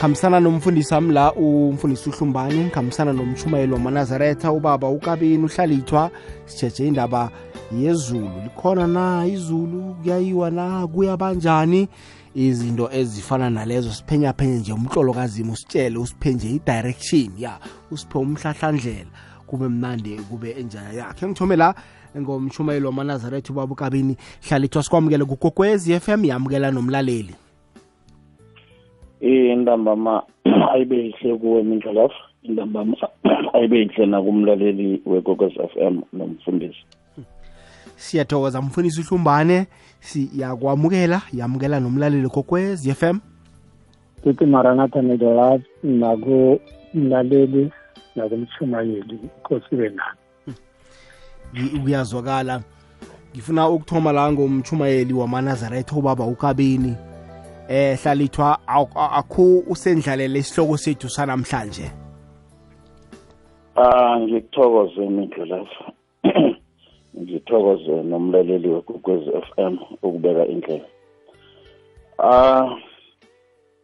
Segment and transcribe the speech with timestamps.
[0.00, 6.10] khambisana nomfundisi wami la umfundisi uhlumbani khambisana nomshumayeli wamanazaretha ubaba ukabini uhlalithwa
[6.46, 7.30] sijeje indaba
[7.78, 8.30] yezulu.
[8.44, 9.26] Likhona na?
[9.26, 10.86] Izulu kuyayiwa na?
[10.86, 11.88] Kuya banjani?
[12.34, 17.58] Izinto ezifana nalezo siphenya phenye nje umhlolo kazimo usitshele usiphenje i-direction ya
[17.90, 19.10] usiphe umhlahlandlela.
[19.46, 21.26] Kube mnandi kube enjaya yakhe.
[21.26, 21.74] Ngithome la
[22.18, 24.16] ngomshumayeli wamanazaretha ubaba ukabini
[24.48, 27.34] hlalithwa sikwamukele kugokwezi m yamukela nomlaleli
[29.20, 30.22] intambama
[30.72, 32.96] ayibe yihle kuwe mindlolafu intambama
[33.52, 36.84] ayibe yihle nakumlaleli wekokos f m nomfundisi.
[37.96, 39.66] Siyathokoza mfundisi uhlumbane
[40.00, 43.20] siyakwamukela yamukela nomlaleli kokwez f m.
[44.22, 47.72] Tithi maranatha midolaf nakumlaleli
[48.16, 50.20] nakumshumayeli inkosi nani
[51.82, 52.62] kuyazwakala
[53.34, 56.96] ngifuna ukuthoma la ngomchumayeli wamanazaretha ubaba ukabini
[57.70, 58.58] eh hlalithwa
[58.96, 61.86] akhu usendlalele isihloko sethu sanamhlanje?
[63.76, 65.92] Ah ngikuthokoze mindlu lapha
[67.20, 70.88] ngithokoze nomlaleli wekwekwezi FM ukubeka indlela.
[72.18, 72.76] Ah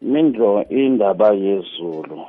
[0.02, 2.26] mindlo indaba yezulu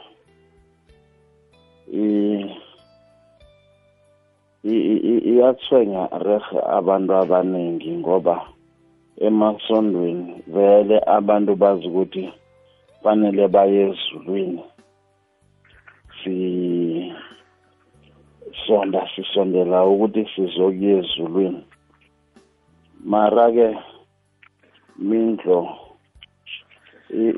[4.63, 8.56] iyathwenya rehe abantu abaningi ngoba
[9.25, 12.23] emasondweni vele abantu bazi ukuthi
[13.03, 14.63] fanele baye ezulwini.
[18.51, 21.61] Sisonda sisondela ukuthi sizokuya ezulwini.
[23.11, 23.67] Mara-ke
[24.99, 25.59] mindlo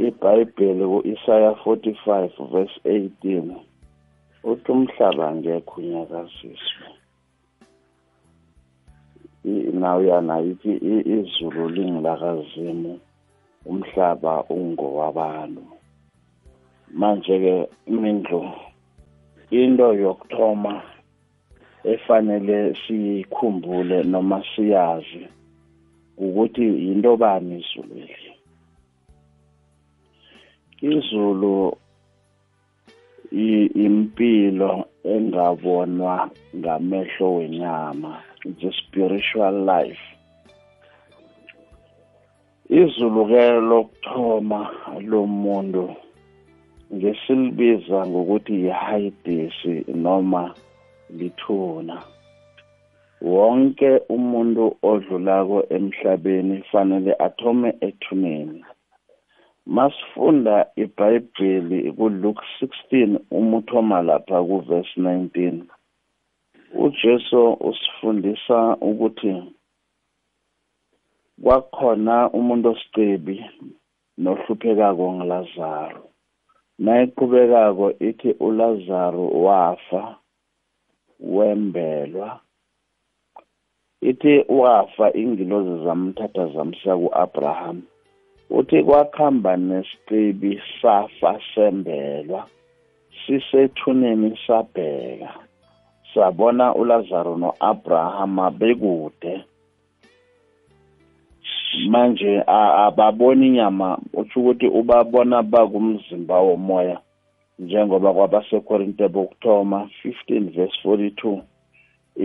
[0.07, 3.55] ibhayibheli ku-isaya 45 verse 18
[4.43, 6.98] uthi umhlaba ngekho unyakaziswe
[9.43, 10.71] nawuyana yithi
[11.17, 12.99] izulu lingilakazimu
[13.65, 15.63] umhlaba ungowabantu.
[16.99, 18.51] Manje-ke mindlu
[19.51, 20.81] into yokuthoma
[21.83, 25.27] efanele siyikhumbule noma siyazi
[26.17, 28.31] ukuthi yinto bani izulu eli
[30.81, 31.77] izulu
[33.85, 38.28] impilo engabonwa ngamehlo wenyama.
[38.43, 40.03] The spiritual life.
[42.69, 44.61] Izulu ke lokuthoma
[45.09, 45.95] lomuntu
[46.93, 49.73] ngesilibiza ngokuthi yihayidesi
[50.03, 50.53] noma
[51.17, 51.97] lithuna.
[53.21, 58.63] Wonke umuntu odlulako emhlabeni fanele athome ethuneni.
[59.65, 65.78] Masifunda ibhayibheli kuLuke 16 umuthoma lapha kuverse 19
[66.73, 69.43] uJesu usifundisa ukuthi
[71.43, 73.45] kwakhona umuntu osicebi
[74.17, 76.09] nohluphekako ngilazaro
[76.79, 80.15] nayiqhubekako ithi ulazaro wafa
[81.19, 82.39] wembelwa.
[84.01, 87.81] Ithi wafa ingilozi zamthatha zamsa ku-abraham.
[88.49, 92.47] Uthi kwakuhamba nesicebi safa sembelwa
[93.25, 95.48] sisethuneni sabheka.
[96.13, 99.43] Sabona uLazaro noAbrahama bekude.
[101.89, 106.99] Manje ababoni inyama utsho ukuthi ubabona bakumzimba womoya
[107.59, 111.41] njengoba kwabasekorinte bokuthoma 15 verse 42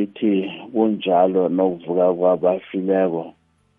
[0.02, 3.32] ithi kunjalo nokuvuka kwabafileko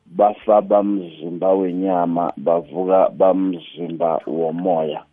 [0.06, 5.04] bafa bamzimba wenyama bavuka bamzimba womoya.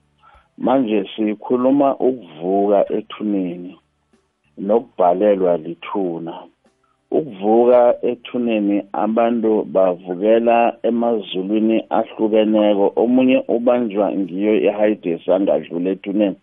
[0.59, 3.79] Manje sikhuluma ukuvuka ethuneni.
[4.59, 6.35] Nokubhalelwa lithuna.
[7.11, 12.93] Ukuvuka ethuneni abantu bavukela emazulwini ahlukeneko.
[13.03, 16.37] Omunye ubanjwa ngiyo ihayidesi angadlula ethuneni.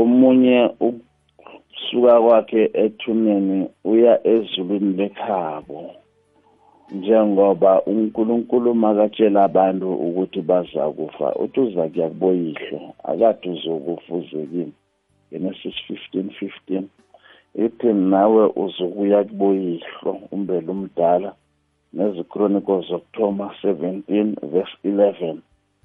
[0.00, 5.80] Omunye ukusuka kwakhe ethuneni uya ezulwini lekhabo.
[6.94, 12.80] Njengoba unkulunkulu makatshela abantu ukuthi baza kufa uthi uza kuya kuboyihlo
[13.10, 14.72] akade uzokufa uzekini
[15.30, 16.84] Genesis 15:15
[17.64, 21.30] ithi nawe uzokuya kuboyihlo umbele umdala.
[21.92, 25.38] Nezichronicles zokuthoma 17 verse 11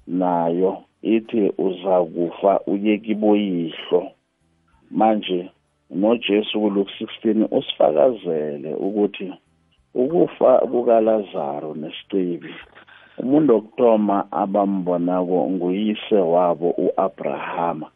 [0.06, 0.72] nayo
[1.02, 4.02] ithi uzakufa uye kiboyihlo.
[4.90, 5.50] Manje
[5.90, 6.92] noJesu kuLuke
[7.24, 9.32] 16 usifakazele ukuthi
[9.94, 12.54] ukufa kukaLazaro nesicebi
[13.22, 17.88] umuntu okuthoma abambonako nguyise wabo uAbrahama.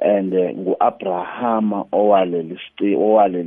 [0.00, 2.58] And eh, ngu-abrahama owaleli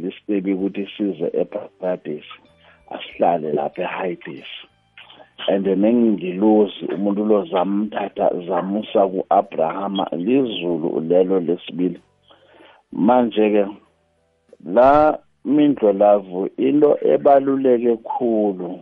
[0.08, 2.36] isicebi ukuthi size eparadesi
[2.90, 4.70] asihlale lapha ehayidesi
[5.48, 12.00] and nengilozi umuntu lo zamthatha zamusa ku-abrahama lizulu lelo lesibili.
[12.92, 13.66] Manje-ke
[14.66, 18.80] la mindlo lavu into ebaluleke khulu.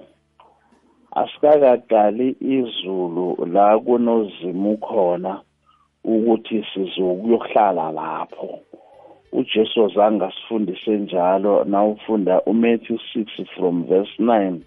[1.16, 5.42] Asikakaqali izulu la kunozimu khona.
[6.14, 8.50] Ukuthi sizokuyohlala lapho.
[9.32, 14.60] uJesu zange asifundise njalo nawufunda uMatthew 6 from verse 9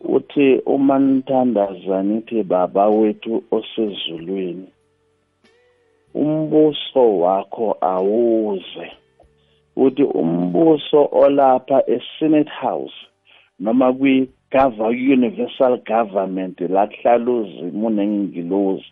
[0.00, 4.68] uthi uma nithandaza nithi baba wethu osezulwini
[6.14, 8.86] umbuso wakho awuze.
[9.76, 12.94] Uthi umbuso olapha eSenate House
[13.60, 18.86] noma kwi universal government la kuhlala uzimu nengilozi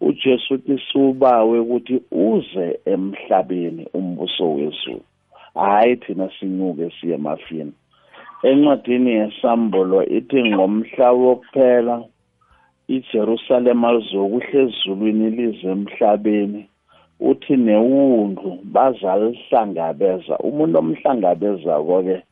[0.00, 5.00] uJesu uthi subawe ukuthi uze emhlabeni umbuso wezulu.
[5.54, 7.72] Hayi thina sinyuke siye emafini.
[8.42, 12.04] Encwadini yesambolo ithi ngomhla wokuphela
[12.88, 16.66] iJerusalema lizokuhla ezulwini lize emhlabeni.
[17.20, 22.22] Uthi newundlu bazalihlangabeza umuntu omhlangabezako-ke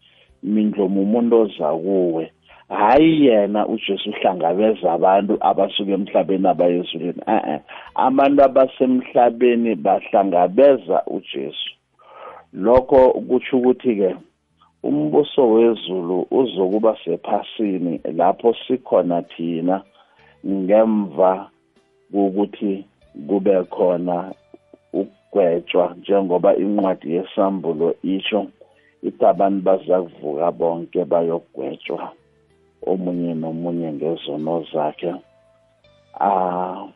[0.43, 2.33] mindlomu umuntu oza kuwe.
[2.71, 7.61] Hayi yena uJesu uhlangabeza abantu abasuka emhlabeni abayezulwini eh
[7.95, 11.71] abantu abasemhlabeni bahlangabeza uJesu.
[12.53, 14.11] Lokho kutsho ukuthi ke
[14.83, 19.83] umbuso wezulu uzokuba sephasini lapho sikhona thina
[20.47, 21.51] ngemva
[22.13, 22.85] kokuthi
[23.29, 24.17] kube khona
[24.93, 28.47] ukugwetshwa njengoba incwadi yesambulo isho
[29.03, 32.13] ithi abantu baza kuvuka bonke bayogwetshwa
[32.87, 35.13] omunye nomunye ngezono zakhe
[36.21, 36.87] ah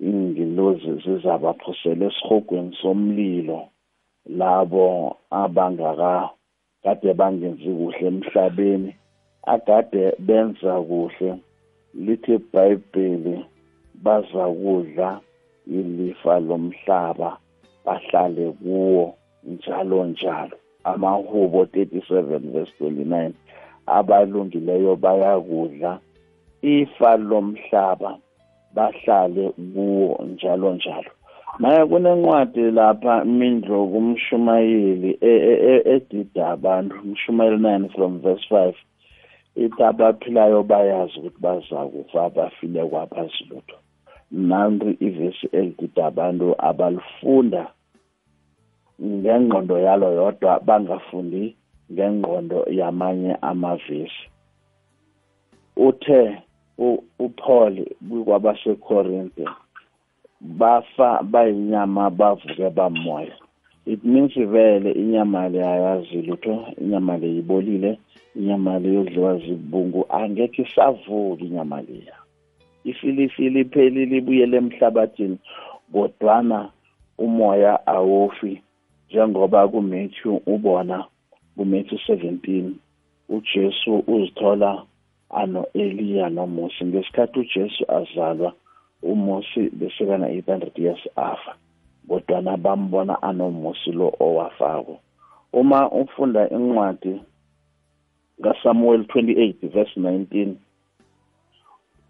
[0.00, 3.60] ingilozi zizabaphosela esihogweni somlilo
[4.38, 6.30] labo abangaka
[6.82, 8.92] kade bangenzi kuhle emhlabeni
[9.54, 11.30] akade benza kuhle
[12.04, 13.34] lithi iBhayibheli
[14.04, 15.20] baza kudla
[15.66, 17.30] ilifa lomhlaba
[17.84, 19.14] bahlale kuwo
[19.44, 20.56] njalo njalo.
[20.84, 23.32] Amahubo 37 verse 29
[23.86, 25.98] abalungileyo bayakudla.
[26.62, 28.18] Ifa lomhlaba
[28.74, 31.10] bahlale kuwo njalo njalo.
[31.58, 38.74] Manje kunencwadi lapha mindlo kumshumayeli e, e, e, edida abantu umshumayeli 9 from verse 5
[39.56, 43.76] ithi abaphilayo bayazi ukuthi bazakufa bafile kwabazi lutho
[44.30, 47.62] nanti ivesi elidida abantu abalifunda
[49.02, 51.56] ngengqondo yalo yodwa bangafundi
[51.92, 54.24] ngengqondo yamanye amavesi.
[55.76, 56.42] Uthe
[57.18, 57.74] uPaul
[58.24, 59.44] kwabaseKorinte
[60.40, 63.34] bafa bayinyama bavuke bamoya.
[63.86, 67.98] It means vele inyama le ayazi lutho inyama le ibolile
[68.36, 72.16] inyama le yodliwa zibungu angekho isavuka inyama leya.
[72.84, 75.38] Ifilifili iphelile ibuyele emhlabathini
[75.92, 76.70] kodwana
[77.18, 78.62] umoya awofi
[79.08, 81.04] njengoba kuMatthew ubona
[81.56, 82.70] kuMatthew 17
[83.28, 84.82] uJesu uzithola
[85.30, 86.84] ano Eliya noMosi.
[86.84, 88.52] Ngesikhathi uJesu azalwa
[89.02, 91.54] uMosi besekana 800 years afa
[92.08, 94.98] kodwa bambona anoMosi lo owafako
[95.52, 97.20] uma ufunda incwadi
[98.42, 100.54] kaSamuel 28 verse 19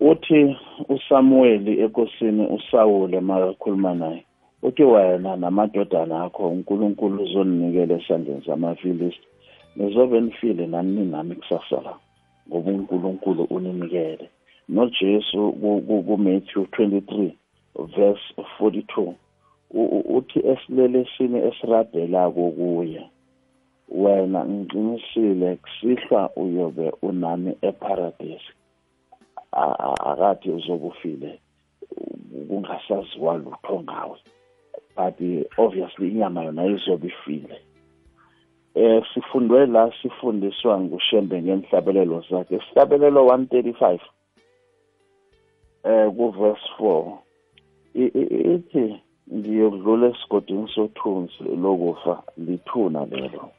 [0.00, 0.56] uthi
[0.88, 4.25] uSamuel ekosini uSawule makakhuluma naye
[4.62, 9.26] uthi wena namadodana akho uNkulunkulu uzoninikela esandleni samafilisti.
[9.76, 11.95] Nizobe nifile nani ninami kusasa la?
[12.49, 14.31] Ngoba uNkulunkulu uninikele.
[14.69, 15.52] noJesu
[16.07, 17.33] kuMatthew 23
[17.97, 19.14] verse 42
[20.17, 23.11] uthi esilelesini esirabhelako kuye
[23.88, 28.49] wena ngiqinisile kusihlwa uyobe unami eparadise.
[30.11, 31.40] Akathi uzobufile
[32.49, 34.19] kungasaziwa lutho ngawe.
[35.00, 35.19] But
[35.57, 37.61] obviously inyama yona izobe ifile.
[38.75, 42.57] Eh sifundwe la sifundiswa ngushembe ngenhlabelelo zakhe.
[42.57, 43.99] Isihlabelelo 135
[45.85, 47.19] eh ku verse 4
[48.54, 49.00] ithi
[49.35, 53.50] ngiyokudlula esigodini sothunzi lokufa lithuna lelo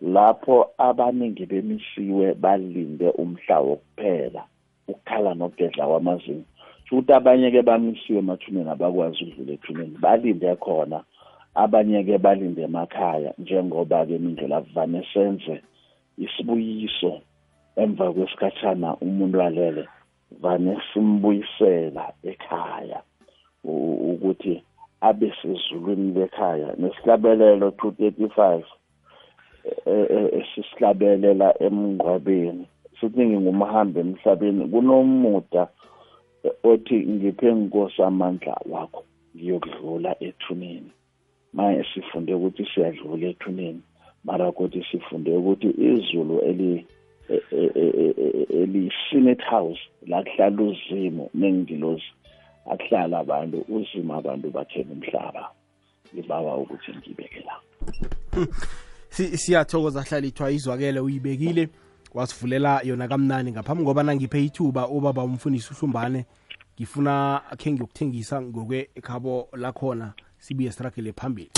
[0.00, 4.42] lapho abaningi bemisiwe balinde umhla wokuphela
[4.88, 6.44] ukukhala nokugedla kwamazinyo
[6.90, 10.98] ukuthi abanye-ke bamisiwe emathuneni abakwazi ukudlula ethuneni balinde khona
[11.62, 15.54] abanye-ke balinde emakhaya njengoba-ke mindlela kuvane senze
[16.24, 17.12] isibuyiso
[17.82, 19.84] emva kwesikhathana umuntu alele
[20.42, 22.98] vane simbuyisela ekhaya
[23.64, 24.62] ukuthi
[25.00, 26.74] abe sezulwini lekhaya.
[26.78, 28.62] Nesihlabelelo 235
[30.38, 32.64] esisihlabelela emngcwabeni
[32.98, 35.62] futhi ngingumhambi emhlabeni kunomuda
[36.62, 39.04] othi ngiphe nkosi amandla wakho
[39.36, 40.90] ngiyokudlula ethuneni.
[41.52, 43.82] Manje sifunde ukuthi siyadlula ethuneni
[44.24, 46.86] mara kodwa sifunde ukuthi izulu eli
[47.28, 52.12] e, e, e, eli-senate house la kuhlala uzimo nengilozi
[52.70, 55.50] akuhlala abantu uzimo abantu bathela umhlaba.
[56.14, 57.56] Ngibawa ukuthi ngibeke la.
[59.10, 61.68] Siyathokoza hlalithwa izwakele uyibekile.
[62.14, 66.26] Wasivulela yona kamnani ngaphambi ngoba nangiphe ithuba ubaba umfundisi uhlumbane
[66.76, 71.50] ngifuna khe ngiyokuthengisa ngokwe ekhabo lakhona sibuye siragele phambili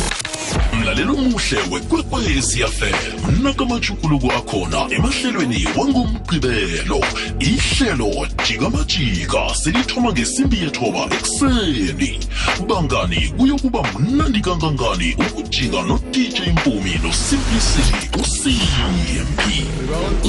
[0.72, 7.00] mlaleli omuhle wekwekwezi fm nakamajukuluko akhona emahlelweni wangomgqibelo.
[7.40, 12.20] Ihlelo jikamajika selithoma ngesimbi yethoba ekuseni.
[12.68, 19.66] Bangani kuyokuba mnandi kangangani ukujika no-dj mpumi nosimplicity usimbi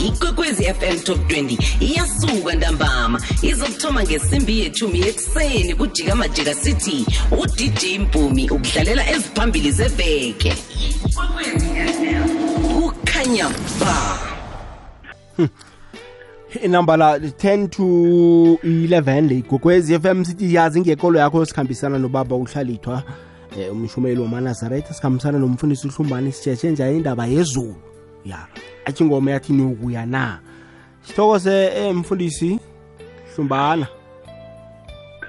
[0.08, 3.22] ikwekwezi fm top 20 iyasuka ntambama.
[3.42, 7.06] Izokuthoma ngesimbi yethumi ekuseni kujika majika city.
[7.32, 10.33] Udj mpumi ukudlalela eziphambili zeveke.
[12.64, 13.48] Kukhanya
[13.80, 13.96] ba.
[16.64, 17.84] Inamba la 10 to
[18.64, 23.04] 11 le gogwezi FM sithi yazi ngekolo yakho sikhambisana nobaba uhlalithwa
[23.58, 27.76] eh, umshumeli wamanazaretha sikhambisana nomfundisi uhlumbane sitshetshe njani indaba yezulu
[28.26, 28.48] ya
[28.86, 30.40] athi ingoma yathi niyokuya na?
[31.02, 32.60] Sithokoze eh, mfundisi
[33.36, 33.88] hlumbana.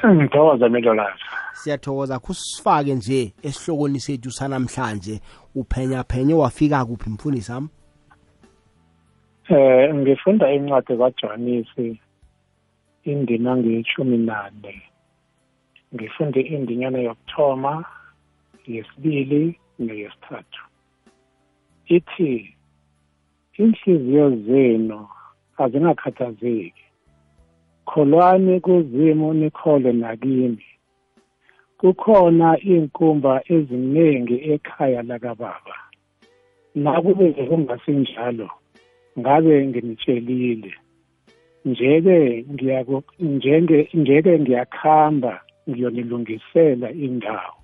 [0.07, 1.25] Ngithokoza melolaza
[1.65, 5.21] siyathokoza kusifake nje esihlokweni sethu sanamhlanje.
[5.55, 7.69] Uphenya phenye wafika kuphi mfundisi sami
[9.49, 12.01] eh ngifunda incwadi kaJohanesi
[13.05, 14.83] indima ngeyishumi nane
[15.95, 17.85] ngifunde indinyana yokuthoma
[18.67, 20.63] yesibili neyesithathu.
[21.87, 22.55] Ithi
[23.59, 25.09] inhliziyo zenu
[25.59, 26.85] azingakhathazeki.
[27.87, 30.65] Kholwani kuzimu nikhole nakimi.
[31.81, 35.77] Kukhona iy'nkumba eziningi ekhaya lakababa.
[36.75, 38.49] Nakube kungasinjalo
[39.19, 40.73] ngabe nginitshelile.
[41.65, 45.33] Njeke ngiyako njenge njeke ngiyakhamba
[45.69, 47.59] ngiyonilungisela indawo.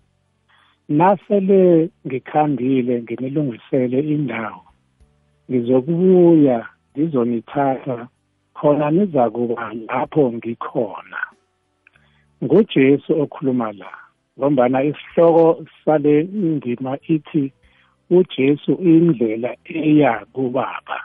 [0.88, 4.62] Nasele ngikhambile nginilungisele indawo
[5.50, 6.59] ngizokubuya
[6.93, 8.09] ngizonithatha
[8.55, 11.21] khona nizakuba lapho ngikhona.
[12.45, 13.91] Ngujesu okhuluma la
[14.39, 17.53] ngombana isihloko sale ndima ithi
[18.11, 20.99] ujesu indlela eya kubaba.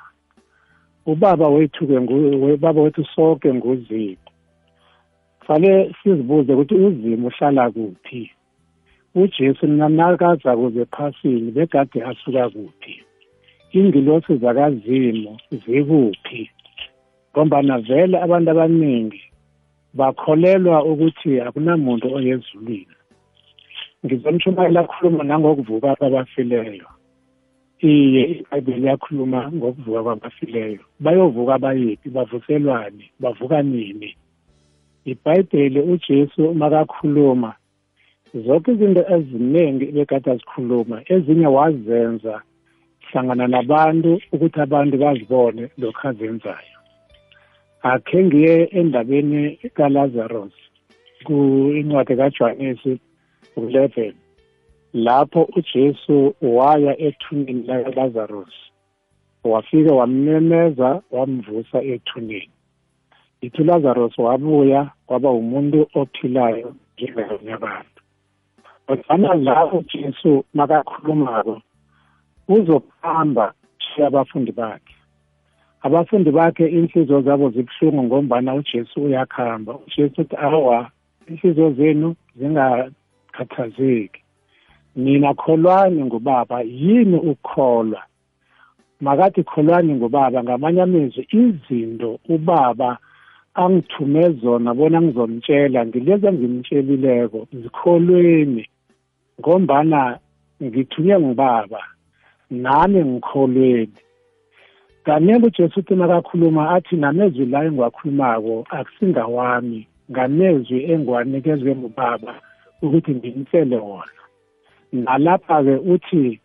[1.06, 4.18] Ubaba wethu-ke ubaba wethu sonke nguzimu.
[5.48, 8.32] Fale sizibuze ukuthi uzimo uhlala kuphi?
[9.16, 13.04] Ujesu nanakaza kuze ephasini begade asuka kuphi?
[13.72, 16.50] Ingilosi zakazimu zikuphi?
[17.32, 19.22] Ngombana vele abantu abaningi
[19.96, 22.96] bakholelwa ukuthi akunamuntu oyezulwini.
[24.06, 26.88] Ngizomshumayela akhuluma nangokuvuka kwabafileyo.
[27.80, 30.84] Iye ibhayibheli liyakhuluma ngokuvuka kwabafileyo.
[31.00, 32.10] Bayovuka bayiphi?
[32.10, 33.06] Bavuselwane?
[33.20, 34.16] Bavuka nini?
[35.06, 37.54] Ibhayibheli ujesu makakhuluma.
[38.34, 42.42] Zonke izinto eziningi bekade azikhuluma ezinye wazenza
[43.08, 46.75] hlangana nabantu ukuthi abantu bazibone lokhu azenzayo.
[47.92, 49.42] Akhe ngiye endabeni
[49.78, 50.56] kalazarus
[51.26, 52.94] ku-incwadi kajohanesi
[53.58, 54.14] u-11
[55.06, 58.56] lapho ujesu waya ethuneni lakalazarus
[59.44, 62.50] wafika wamemeza wamvusa ethuneni.
[63.42, 68.02] Ithi ulazarus wabuya kwaba umuntu ophilayo njengabanye abantu.
[68.88, 71.62] Kodwana la ujesu makakhulumako
[72.48, 74.95] uzokuhamba shiya abafundi bakhe.
[75.86, 79.76] Abafundi bakhe inhliziyo zabo zibuhlungu ngombana ujesu uyakhamba.
[79.88, 80.90] Ujesu uthi awa
[81.28, 84.22] inhliziyo zenu zingakhathazeki.
[84.96, 88.02] Nina kholwani ngubaba yini ukukholwa?
[89.02, 92.98] Makathi kholwani ngubaba ngamanye amezwi izinto ubaba
[93.54, 98.68] angithume zona bona ngizomtshela ngilezi engimtshelileko zikholweni.
[99.40, 100.20] Ngombana
[100.64, 101.82] ngithunywe ngubaba
[102.50, 104.05] nami ngikholweni.
[105.06, 112.34] Kanele ujesu uthi makakhuluma athi namezwi la engiwakhulumako akusingawami ngamezwi engiwanikezwe ngubaba
[112.82, 114.22] ukuthi ngimtshele wona.
[114.94, 116.40] Nalapha-ke uthi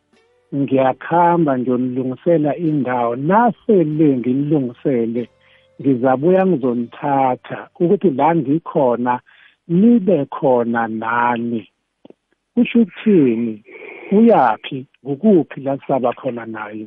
[0.55, 3.17] ngiyakhamba ngiyonilungisela indawo.
[3.17, 5.23] Nasele nginilungisele
[5.81, 9.21] ngizabuya ngizonithatha ukuthi la ngikhona
[9.69, 11.69] nibe khona nani.
[12.55, 13.63] Kusho ukuthini?
[14.13, 14.87] Uyaphi?
[15.05, 16.87] Kukuphi la sisaba khona naye?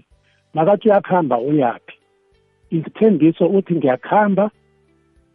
[0.54, 1.96] Makathi uyakuhamba uyaphi?
[2.70, 4.52] Isithembiso uthi ngiyakhamba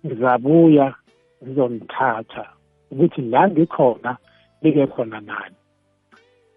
[0.07, 0.95] ngizabuya
[1.43, 2.45] ngizomthatha
[2.91, 4.17] ukuthi la ngikhona
[4.63, 5.57] bike khona nani.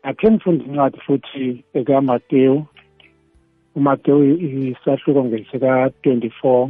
[0.04, 2.66] Akhe ngifunde incwadi futhi ekaMateyu.
[3.76, 4.24] uMateyu
[4.72, 6.70] isahluko ngesika-24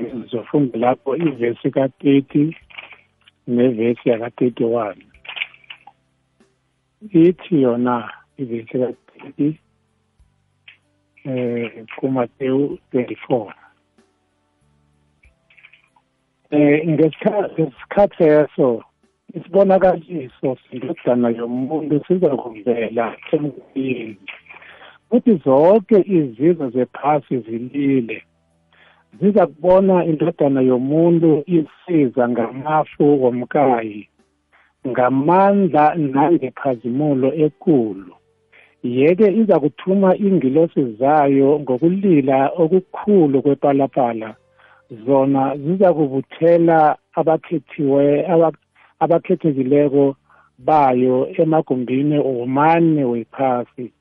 [0.00, 2.54] ngizofunda lapho ivesi ka-30
[3.46, 4.96] nevesi yaka-31
[7.22, 9.69] ithi yona ivesi ka-30
[11.24, 13.52] eh kuMateyu 24
[16.50, 18.84] eh ngesikhathi eso
[19.34, 24.16] isibonakaliso sindodana yomuntu sizakuvela emkuyeni
[25.10, 28.22] futhi zonke izizwe zephasi zilile.
[29.20, 34.08] Ziza kubona indodana yomuntu isiza ngamafu womkayi
[34.88, 38.14] ngamandla nangephazimulo ekulu.
[38.82, 44.34] Yeke iza kuthuma ingilosi zayo ngokulila okukhulu kwepalapala.
[45.06, 48.26] Zona ziza kubuthela abakhethiwe
[49.00, 50.16] abakhethekileko
[50.58, 53.92] bayo emagumbini womane wephasi.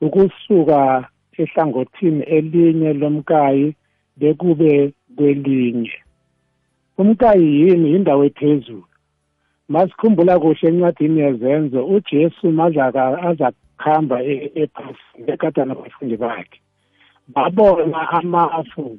[0.00, 3.74] Ukusuka ehlangothini elinye lomkayi
[4.16, 5.92] bekube kwelinye.
[6.98, 7.92] Umkayi yini?
[7.92, 8.84] Yindawo ephezulu.
[9.68, 12.92] Masikhumbula kuhle encwadini yezenzo ujesu maza
[13.84, 16.60] kuhamba ephasini ekade nabafundi bakhe.
[17.28, 18.98] Babona amafu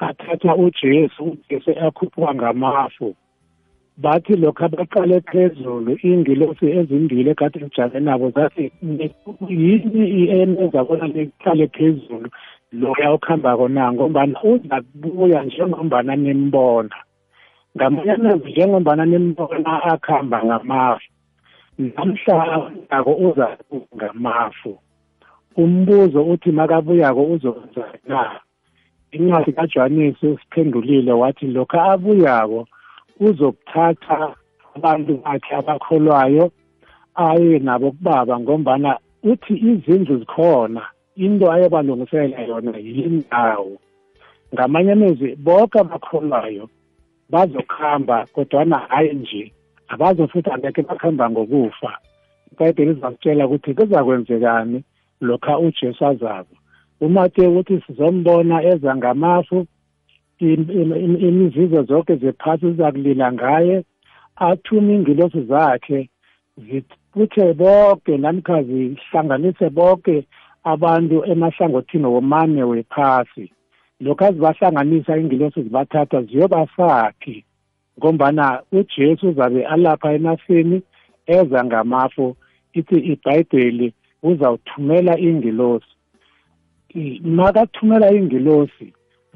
[0.00, 3.14] athatha ujesu ujesu akhuphuka ngamafu.
[3.96, 8.72] Bathi lokhu abaqale phezulu iingilosi ezimbili ekade lijame nabo zathi
[9.48, 12.28] yini eneza bona liqale phezulu?
[12.72, 13.92] Loya okuhambako na?
[13.92, 16.96] Ngombana uza kubuya njengombana nimbona.
[17.76, 21.13] Ngamanye amazwi njengombana nimbona akuhamba ngamafu.
[21.78, 23.56] Namhla nako uza
[23.96, 24.78] ngamafu
[25.56, 28.40] umbuzo uthi makabuyako uzokwenza na?
[29.10, 32.66] Incwadi kaJohanesi usiphendulile wathi lokho abuyako
[33.20, 34.34] uzokuthatha
[34.76, 36.50] abantu bakhe abakholwayo
[37.14, 40.82] aye nabo kubaba ngombana uthi izindlu zikhona
[41.16, 43.78] into ayebalungisela yona yindawo
[44.54, 46.68] ngamanye amezwi bonke abakholwayo
[47.30, 49.52] bazokuhamba kodwana hayi nje
[49.88, 51.92] abazo futhi angeke bakuhamba ngokufa.
[52.52, 54.84] Ibhayibheli izakutshela ukuthi kuzakwenzekani
[55.20, 56.54] lokha ujesu azabo
[57.00, 59.66] umateyu uthi sizombona eza ngamafu
[61.28, 63.84] imizizo zonke zephasi zizakulila ngaye
[64.36, 66.08] athume ingilosi zakhe
[66.58, 70.26] ziputhe bonke namkha zihlanganise bonke
[70.64, 73.52] abantu emahlangothini womane wephasi.
[74.00, 77.44] Lokhu azibahlanganisa ingilosi zibathatha ziyobasakhi
[77.98, 80.82] ngombana uJesu uzabe alapha emafini
[81.26, 82.36] eza ngamafu
[82.72, 85.94] ithi ibhayibheli uzawuthumela ingilosi.
[87.22, 88.92] Makathumela ingilosi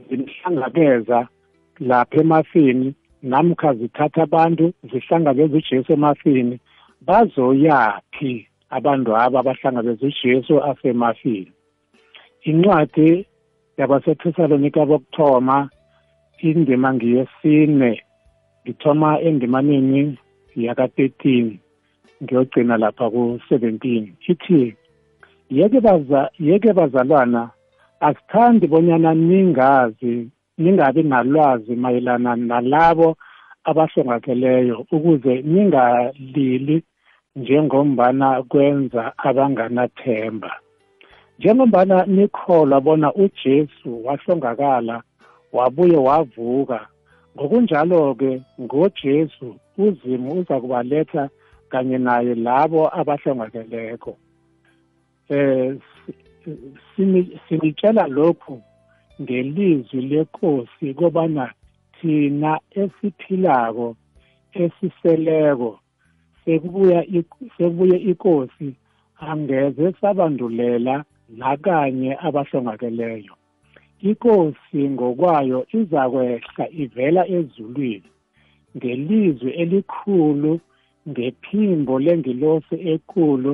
[0.09, 1.29] zimhlangabeza
[1.81, 6.61] lapha emafini namkha zithatha abantu zihlangabeza ujesu emafini
[7.01, 11.53] bazoyaphi abantu aba abahlangabeza ujesu asemafini
[12.43, 13.27] incwadi
[13.79, 15.71] yabasethesalonika bokuthoma
[16.39, 18.03] indima ngiyesine
[18.65, 20.19] ngithoma endimaneni
[20.57, 21.23] yaka-13
[22.23, 23.85] ngiyogcina lapha ku-17
[24.33, 24.77] ithi
[25.51, 27.51] yeke baza yeke bazalwana
[28.01, 33.17] asithandi bonyana ningazi ningabi nalwazi mayelana nalabo
[33.65, 36.83] abahlongakeleyo ukuze ningalili
[37.37, 40.53] njengombana kwenza abanganathemba.
[41.39, 45.03] Njengombana nikholwa bona ujesu wahlongakala
[45.53, 46.87] wabuye wavuka
[47.39, 51.29] ngokunjalo-ke ngojesu uzimu uza kubaletha
[51.69, 54.17] kanye naye labo abahlongakeleko
[55.29, 55.77] eh
[57.47, 58.63] sinitshela lokhu
[59.23, 61.53] ngelizwi lenkosi kobana
[62.01, 63.97] thina esiphilako
[64.63, 65.71] esiseleko
[66.45, 67.01] sekubuya
[67.57, 68.69] sekubuye inkosi
[69.29, 71.05] angeze sabandulela
[71.39, 73.38] nakanye abahlongakeleyo
[74.03, 78.11] inkosi ngokwayo izakwehla ivela ezulwini
[78.77, 80.61] ngelizwi elikhulu
[81.09, 83.53] ngephimbo lengilosi ekhulu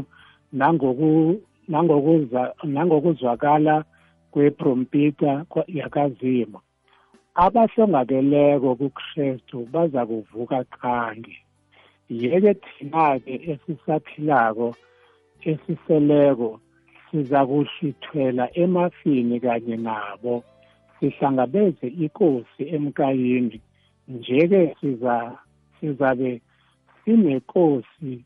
[2.73, 3.85] nangokuzwakala
[4.33, 6.61] kweprompita yakazima
[7.35, 11.37] abahlongakeleko kukristu baza kuvuka qangi
[12.11, 14.69] yeke thina-ke esisaphilako
[15.51, 16.61] esiseleko
[17.15, 20.45] sizakuhlithwela emafini kanye nabo.
[21.01, 23.61] Sihlangabeze inkosi emkayini
[24.09, 25.39] njeke siza
[25.81, 26.41] sizabe
[27.05, 28.25] sinenkosi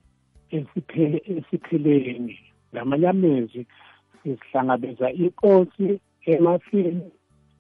[1.36, 2.38] esipheleni.
[2.74, 3.66] Ngamanye amezwi
[4.22, 7.10] sihlangabeza inkosi emafini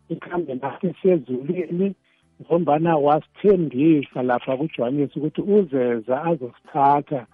[0.08, 1.94] ikhambe nathi sezulwini
[2.42, 7.26] ngombana wasithembisa lapha kuJohanesi ukuthi uzeza azosithatha.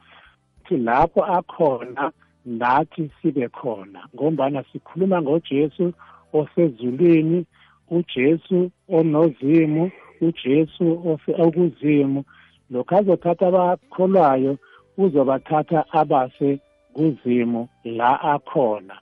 [0.60, 2.12] Ukuthi lapho akhona
[2.46, 5.92] nathi sibe khona ngombana sikhuluma ngoJesu
[6.32, 7.46] osezulwini
[7.90, 12.24] uJesu onozimu uJesu okuzimu.
[12.70, 14.58] Lokho azothatha abakholwayo
[14.98, 16.58] uzobathatha abase
[16.94, 18.96] kuzimu la akhona.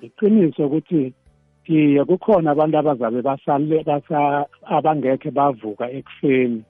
[0.00, 1.12] Iqiniso ukuthi
[1.68, 6.62] iye kukhona abantu abazabe basale basa abangekhe bavuka ekuseni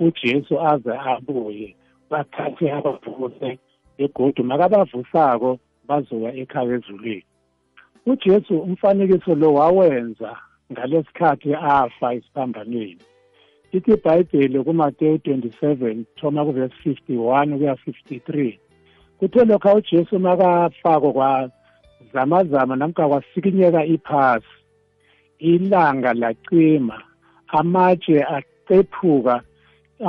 [0.00, 1.68] uJesu aze abuye
[2.10, 3.58] bathathe abavuse
[4.04, 5.50] egodu makabavusako
[5.88, 7.24] bazoya ekhaya ezulwini.
[8.06, 10.36] uJesu umfanekiso lo wawenza
[10.72, 13.02] ngalesikhathi afa esiphambanweni
[13.72, 18.58] ithi ibhayibheli kumateyu 27 thoma kuvesi 51 kuya 53
[19.18, 24.46] kuthe lokho ujesu makafako kwazamazama namka kwasikinyeka iphasi
[25.38, 27.02] ilanga lacima
[27.48, 29.42] amatshe aqephuka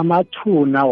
[0.02, 0.86] amathuna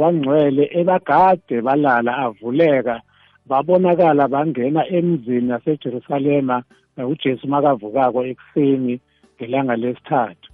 [0.00, 3.00] wangcwele ebagade balala avuleka.
[3.46, 6.62] Babonakala bangena emzini yasejerusalema
[7.10, 9.00] ujesu makavukako ekuseni
[9.36, 10.50] ngelanga lesithathu.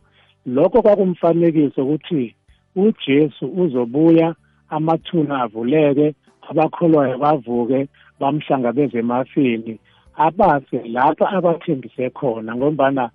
[0.46, 2.34] Lokho kwakumfanekiso ukuthi
[2.76, 4.34] ujesu uzobuya
[4.70, 6.14] amathuna avuleke
[6.50, 7.88] abakholwayo bavuke
[8.20, 9.78] bamhlangabeze emafini.
[10.16, 13.10] Abase lapha abathembise khona ngombana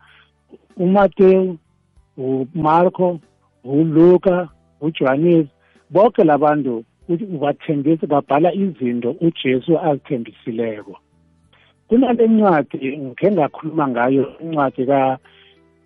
[0.78, 1.58] uMateyu
[2.18, 3.20] uMarko
[3.64, 4.50] uLuka
[4.82, 5.48] uJohannes
[5.90, 10.98] bonke labantu ubathembisa babhala izinto uJesu azithembisileko
[11.88, 14.84] kunale ncwadi ngikhe ngakhuluma ngayo incwadi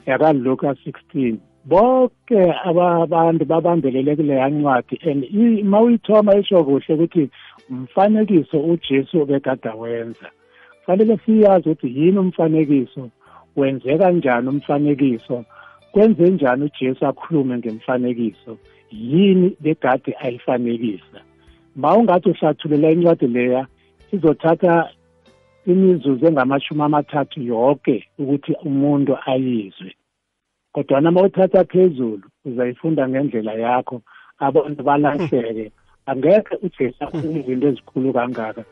[0.06, 5.24] yakaluka 16 bonke abantu babambelele kuleya ncwadi and
[5.62, 7.30] uma uyithoma isho kuhle ukuthi
[7.70, 10.28] umfanekiso ujesu obekade wenza.
[10.86, 13.10] Fanele siyazi ukuthi yini umfanekiso
[13.56, 15.46] wenzeka kanjani umfanekiso
[15.92, 18.58] kwenze njani ujesu akhulume ngemfanekiso.
[18.92, 21.22] Yini begade ayifanekisa?
[21.76, 23.68] Ma ungathi uhlathulela incwadi leya
[24.12, 24.90] izothatha
[25.66, 29.96] imizuzu engamashumi amathathu yonke ukuthi umuntu ayizwe.
[30.74, 34.02] Kodwa nama uthatha phezulu uzayifunda ngendlela yakho
[34.40, 35.72] abantu balahleke.
[36.06, 38.64] Angeke ujesu akhulume izinto ezikhulu kangaka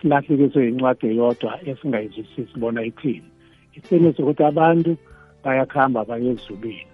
[0.00, 3.30] silahlekiswe yincwadi eyodwa esingayizwisisi bona ithini.
[3.76, 4.96] Iqiniso ukuthi abantu
[5.44, 6.86] bayakuhamba baye ezulwini.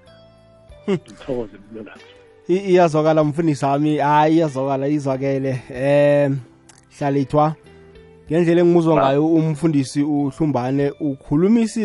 [0.88, 5.62] Ngithokoze mlolakho iyazwakala mfundisi wami hayi iyazwakala izwakele.
[5.74, 6.30] Eh
[6.98, 7.54] hlalithwa
[8.30, 11.80] ngendlela engimuzwa ngayo umfundisi uhlumbane ukhulumisa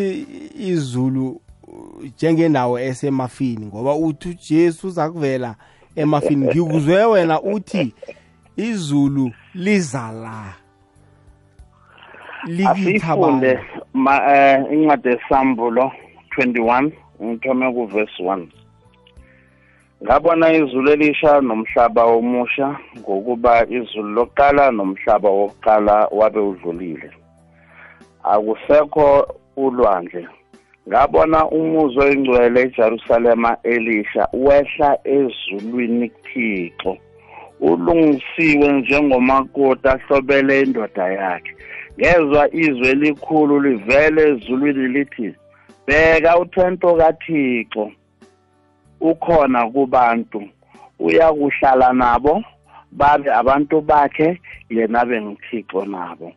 [0.58, 1.40] izulu
[2.02, 5.54] njengendawo esemafini ngoba uthi uJesu uza kuvela
[5.96, 6.46] emafini.
[6.46, 7.94] Ngikuzwe wena uthi
[8.56, 10.54] izulu liza la.
[12.68, 13.58] Asifunde
[13.94, 14.14] ma
[14.72, 15.92] incwadi yesambulo
[16.38, 16.90] 21
[17.22, 18.46] ngithome kuverse 1
[20.04, 27.10] ngabona izulu elisha nomhlaba omusha ngokuba izulu lokuqala nomhlaba wokuqala wabe udlulile.
[28.32, 29.06] Akusekho
[29.56, 30.28] ulwandle.
[30.88, 36.96] Ngabona umuzi oyingcwele eJerusalema elisha wehla ezulwini kuThixo.
[37.60, 41.52] Ulungisiwe njengomakoti ahlobele indoda yakhe.
[41.98, 45.34] Ngezwa izwi elikhulu livele ezulwini lithi
[45.86, 47.92] bheka uthento kaThixo.
[49.00, 50.48] Ukhona kubantu
[50.98, 52.42] uyakuhlala nabo
[52.92, 56.32] babe abantu bakhe yena abe nguthixo nabo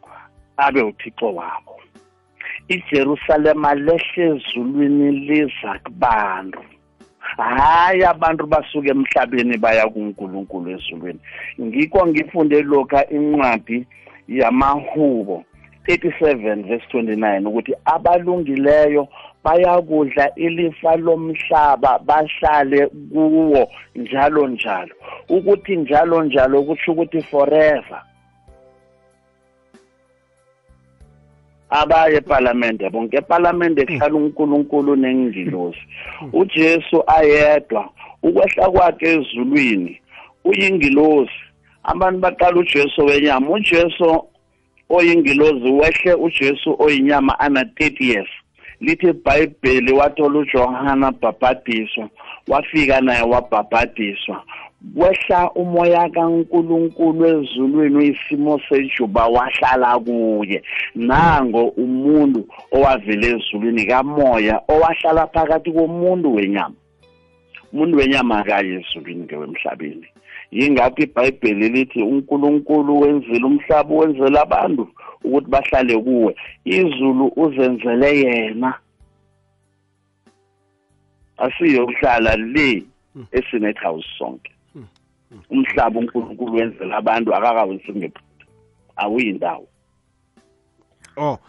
[0.57, 1.73] abe uthixo wabo.
[2.67, 6.59] iJerusalema lehle ezulwini liza kubantu.
[7.37, 11.19] Hayi abantu basuka emhlabeni baya kuNkulunkulu ezulwini.
[11.61, 13.87] Ngikho ngifunde lokha incwadi
[14.27, 15.43] yamahubo
[15.87, 19.07] 37 verse 29 ukuthi abalungileyo
[19.43, 24.95] bayakudla ilifa lomhlaba bahlale kuwo njalo njalo.
[25.29, 28.01] Ukuthi njalo njalo kutsho ukuthi forever.
[31.69, 35.79] Abaye epalamente bonke epalamente kuhlala uNkulunkulu nengilosi
[36.33, 37.89] uJesu ayedwa
[38.23, 40.01] ukwehla kwakhe ezulwini
[40.45, 41.39] uyingilosi.
[41.83, 43.49] Abantu baqala uJesu wenyama.
[43.49, 44.27] uJesu
[44.89, 48.29] oyingilozi wehle uJesu oyinyama ana 30 years.
[48.83, 52.09] Lithi iBhayibheli wathola uJohana bhabhadiswa
[52.47, 54.43] wafika naye wabhabhadiswa
[54.95, 60.63] wehla umoya kaNkuluNkulu ezulwini uyisimo sejuba wahlala kuye.
[60.95, 62.41] Nango umuntu
[62.71, 66.75] owavela ezulwini kamoya owahlala phakathi komuntu wenyama.
[67.73, 70.07] Umuntu wenyama akayi ezulwini ngewemhlabeni
[70.51, 74.87] yingakho ibhayibheli lithi unkulunkulu wenzile umhlaba wenzela abantu
[75.23, 76.35] ukuthi bahlale kuwe.
[76.65, 78.73] Izulu uzenzele yena.
[81.37, 82.83] Asiyokuhlala le
[83.31, 84.51] esinet house sonke.
[85.49, 88.45] Umhlaba unkulunkulu wenzela abantu akakawisi ngephutha.
[88.95, 89.67] Awuyindawo.
[91.17, 91.39] Oh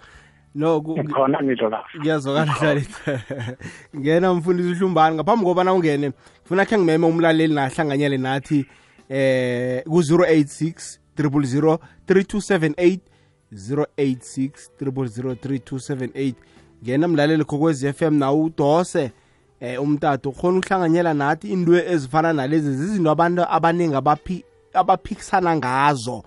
[0.55, 3.21] no khona ngitsho la ngiyazwakala hlaletha
[3.97, 8.67] ngena mfundisi uhlumbani ngaphambi kobana ungene ngifuna khe ngimeme umlaleli nahlanganyele nathi.
[9.09, 12.99] Eh ku-086 000 3278
[13.53, 16.35] 086 000 3278
[16.83, 19.11] ngena mlaleli khokwezi FM nawe udose.
[19.61, 26.25] Eh umtato ukhona uhlanganyela nathi into ezifana nalezi zizinto abantu abaningi abaphi abaphikisana ngazo.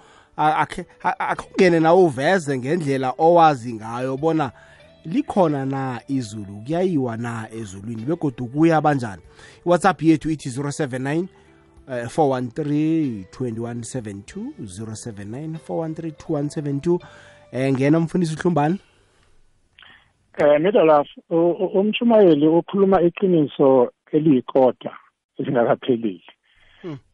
[1.20, 4.52] Akungene nawe uveze ngendlela owazi ngayo bona
[5.06, 9.22] likhona na izulu kuyayiwa na ezulwini begodwa kuya banjani.
[9.66, 11.26] Iwhatsapp yethu ithi 079
[11.88, 17.00] 413 2172 079 413 2172
[17.52, 18.80] eh ngena umfundisi uhlumbani
[20.38, 21.08] eh Midolaf
[21.74, 24.92] umshumayeli ukhuluma iqiniso eliyikota
[25.38, 26.22] esingakaphelile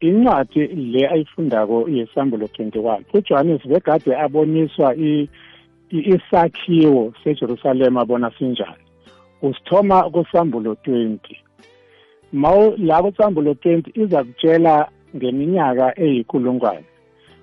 [0.00, 4.94] incwadi le ayifundako yesambulo 21 uJohannes begade aboniswa
[5.90, 8.84] isakhiwo seJerusalem abona sinjani
[9.42, 11.43] usithoma kusambulo 20 mawu
[12.78, 16.84] la kusambulo 20 iza kutshela ngeminyaka eyikulungwane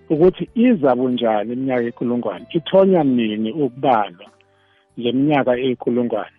[0.09, 4.27] ukuthi iza bunjani iminyaka eyikulungwane ithonya nini ukubalwa
[4.97, 6.37] leminyaka eyikulungwane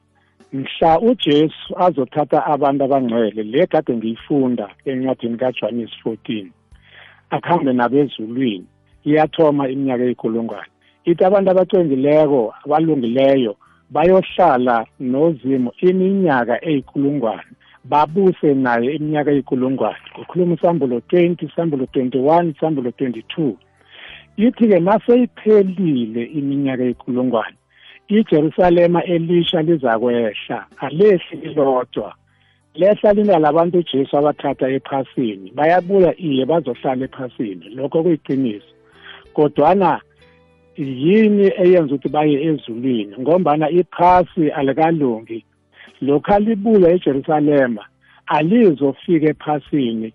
[0.52, 6.46] mhla uJesu azothatha abantu abangcwele le kade ngiyifunda encwadini kaJohn 14
[7.30, 8.66] akuhambe nabezulwini
[9.04, 10.72] iyathoma iminyaka eyikulungwane
[11.04, 13.52] ithi abantu abacwengileko abalungileyo
[13.94, 17.52] bayohlala nozimo iminyaka eyikulungwane
[17.85, 20.07] babuse naye iminyaka eyikulungwane.
[20.23, 23.55] Ukhuluma isambulo 20 isambulo 21 isambulo 22
[24.37, 27.57] ithi-ke naseyiphelile iminyaka eyikulungwane
[28.09, 32.14] iJerusalema elisha lizakwehla alehli lilodwa.
[32.75, 37.68] Lehla linalabantu uJesu abathatha ephasini bayabuya iye bazohlala ephasini.
[37.75, 38.73] Lokho kuyiqiniso.
[39.35, 40.01] Kodwana
[40.77, 43.14] yini eyenza ukuthi baye ezulwini?
[43.21, 45.45] Ngombana iphasi alikalungi.
[46.02, 47.84] Lokhu alibuya eJerusalema
[48.26, 50.12] alizofika ephasini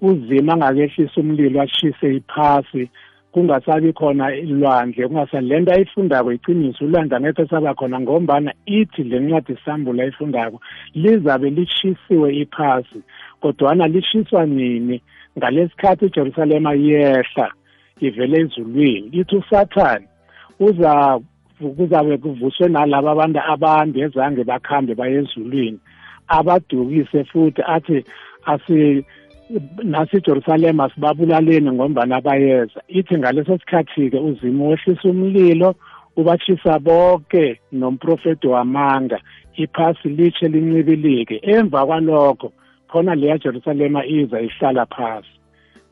[0.00, 2.90] uzima angakehlisa umlilo ashise iphasi
[3.32, 9.20] kungasabi khona ilwandle kungasali le nto ayifundako iqiniso ulwandle angekho saba khona ngombana ithi le
[9.20, 10.60] ncwadi sambulo ayifundako
[10.94, 13.00] lizabe lishisiwe iphasi.
[13.40, 15.02] Kodwana lishiswa nini?
[15.38, 17.52] Ngalesikhathi ijerusalema yehla
[18.00, 20.06] ivele ezulwini lithi usathane
[20.60, 21.20] uza
[21.58, 25.78] kuzabe kuvuswe nalabo abantu abande ezange bakhambe baye ezulwini.
[26.28, 28.04] Abadukise futhi athi
[28.44, 29.04] asi
[29.84, 32.80] nasijerusalema sibabulaleni ngombana bayeza.
[32.88, 35.74] Ithi ngaleso sikhathi-ke uzima wehlisa umlilo
[36.16, 39.18] ubashisa bonke nomprofeti wamanga.
[39.56, 41.40] Iphasi litshe lincibilike.
[41.42, 42.52] Emva kwalokho
[42.88, 45.34] khona leya jerusalema iza ihlala phasi.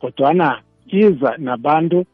[0.00, 2.04] Kodwana iza nabantu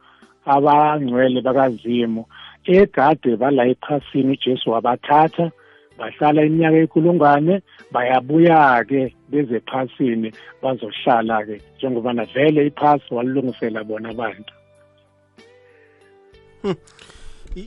[0.46, 2.24] abangcwele bakazimu.
[2.64, 5.51] Egade bala ephasini ujesu wabathatha
[5.98, 14.53] bahlala iminyaka ekulungwane bayabuya-ke beze ephasini bazohlala-ke njengobana vele iphasi walilungisela bona abantu.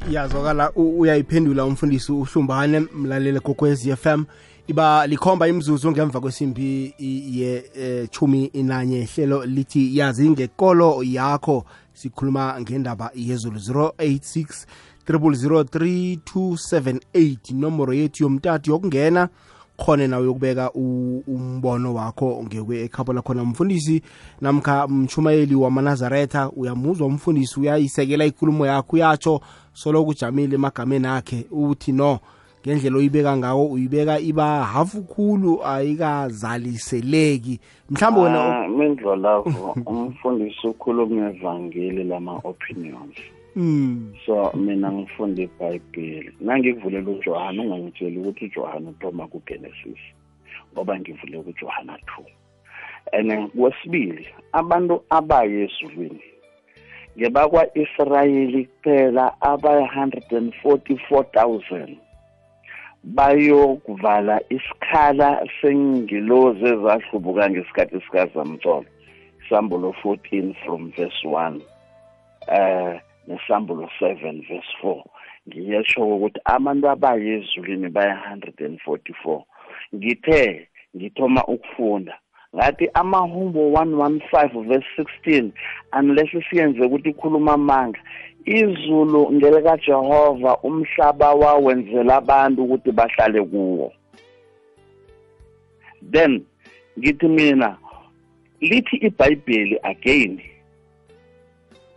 [0.09, 4.23] Iyazwakala uyayiphendula umfundisi uhlumbane mlalele kokwez FM
[4.67, 6.93] iba likhomba imzuzu ngemva kwesimbi
[7.37, 14.65] ye-chumi inanye hlelo lithi yazi ngekolo yakho sikhuluma ngendaba yezulu 086
[15.07, 19.29] 3278 inomboro yethu yomtatu yokungena
[19.77, 24.01] khone nawe yokubeka umbono wakho ngekwe ekhabo lakhona mfundisi
[24.41, 29.41] namkha mchumayeli wamanazaretha uyamuzwa umfundisi uyayisekela ikulumo yakho uyatsho
[29.73, 32.19] solo kujamile emagameni akhe uthi no.
[32.65, 37.59] Ngendlela oyibeka ngawo uyibeka iba hafu khulu ayikazaliseleki.
[37.89, 43.17] Mhlawumbe wena mindlo lapho umfundisi ukhuluma evangeli lama-opinions.
[43.55, 44.13] Mm.
[44.25, 46.31] so mina ngifunde ibhayibheli.
[46.41, 49.99] Nangikuvulela ujohana ungangitsheli ukuthi ujohana uthoma kugenesis
[50.73, 51.99] ngoba ngivule kujohana 2
[53.11, 56.23] and kwesibili abantu abaye ezulwini
[57.17, 61.97] ngebakwa-israyeli kuphela abaya-144,000
[63.05, 68.85] bayokuvala isikhala sengilozi ezahlubuka ngesikhathi sikazamtsolo
[69.41, 71.61] isambulo 14 from verse 1
[72.57, 75.03] uh nesambulo 7 verse 4
[75.47, 79.41] ngiyesho ukuthi abantu abaye ezulwini baya 144
[79.95, 82.15] ngithe ngithoma ukufunda
[82.55, 84.89] ngathi amahumbo 115 verse
[85.25, 85.51] 16
[85.99, 87.99] unless siyenze ukuthi ikhuluma amanga
[88.45, 93.93] izulu ngelikaJehova umhlaba wawenzela abantu ukuthi bahlale kuwo.
[96.11, 96.45] Then
[96.99, 97.77] ngithi mina
[98.61, 100.41] lithi iBhayibheli again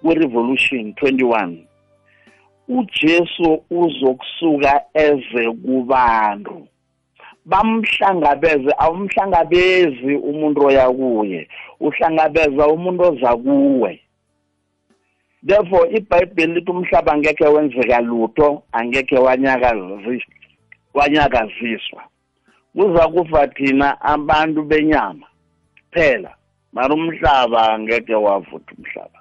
[0.03, 1.57] kwi-Revolution 21
[2.69, 6.67] uJesu uzokusuka eze kubantu.
[7.45, 11.49] Bamhlangabeze awumhlangabezi umuntu oya kuye
[11.81, 14.01] uhlangabeza umuntu oza kuwe.
[15.43, 20.39] Therefore iBhayibheli lithi umhlaba angeke wenzeka lutho angeke wanyakaziswa
[20.95, 22.03] wanyakaziswa.
[22.73, 25.27] Kuza kufa thina abantu benyama
[25.91, 26.35] phela
[26.73, 29.21] mara umhlaba angeke wavutha umhlaba.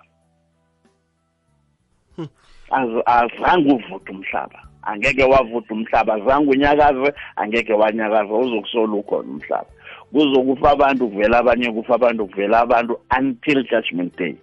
[3.06, 9.72] Azange uvuthe umhlaba angeke wavutha umhlaba azange unyakaze angeke wanyakaza uzokusola ukhona umhlaba.
[10.12, 14.36] Kuzokufa abantu kuvela abanye kufa abantu kuvela abantu until judgment day.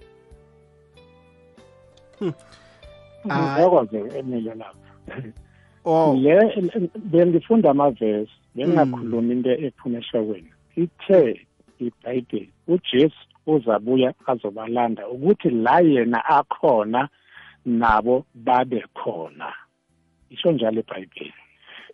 [3.27, 4.79] Ngiyakwazi emile lapho
[5.85, 6.15] oh.
[6.17, 6.51] Le
[6.97, 11.47] bengifunda amavesi bengingakhulumi into ephuma eshokweni ithe
[11.81, 17.09] ibhayibheli ujesu uzabuya azobalanda ukuthi la yena akhona
[17.67, 19.53] nabo babe khona.
[20.31, 21.33] Isho njalo ibhayibheli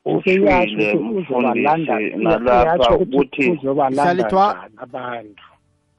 [0.05, 5.43] ushile mfundisi nalapha ukuthi uzobalanda Hlalithwa- njani abantu?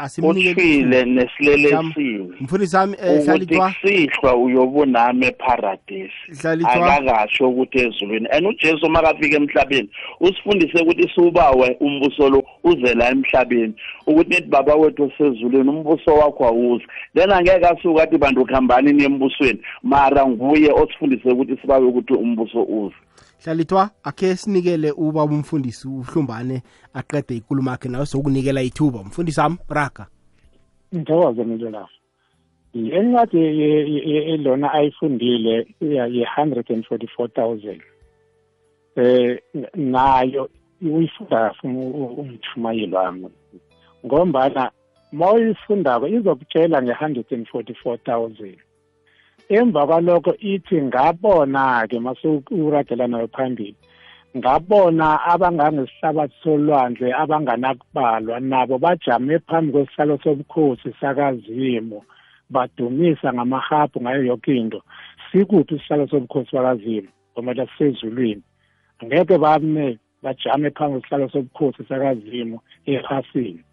[0.02, 2.34] Asimnikele ushile nesilelesini.
[2.42, 8.28] Mfundisi wami eh, ukuthi hlalithwa kusihlwa uyobunami eparadisi hlalithwa akakasho ukuthi ezulwini.
[8.32, 13.74] And ujesu makafika emhlabeni usifundise ukuthi siwubawe umbuso lo uze la emhlabeni.
[14.08, 16.86] Ukuthi nithi baba wethu osezulwini umbuso wakho awuze
[17.16, 22.64] then angeke asuke athi bantu khambani niye embusweni mara nguye osifundise ukuthi sibawe ukuthi umbuso
[22.64, 22.96] uze
[23.44, 26.62] hlalithwa akhe sinikele ubaba umfundisi uhlumbane
[26.94, 29.00] aqede ikulumo yakhe nawe sokunikela ithuba.
[29.04, 30.08] Mfundisi wami raga
[30.96, 31.98] ngithokoze mina lapho
[32.74, 37.82] encwadi ye- ye- ye- elona ayifundile ye-hundred and forty-four thousand
[38.96, 39.40] eh
[39.76, 40.50] nayo
[40.82, 41.70] uyifunda kahle
[42.22, 43.30] umthumayeli wami.
[44.06, 44.72] Ngombana
[45.12, 48.58] ma uyifundako izokutshela nge-hundred and forty-four thousand.
[49.58, 53.76] Emva kwalokho ithi ngabona-ke masukuradela nayo phambili
[54.38, 62.00] ngabona abangangesihlabathi solwandle abanganakubalwa nabo bajame phambi kwesihlalo sobukhosi sakazimu
[62.54, 64.80] badumisa ngamahabhu ngayo yonke into.
[65.32, 67.10] Sikuphi isihlalo sobukhosi bakazimu?
[67.34, 68.44] Ngomele sisezulwini.
[69.00, 73.64] Angeke bame bajame phambi kwesihlalo sobukhosi sakazimu ephasini.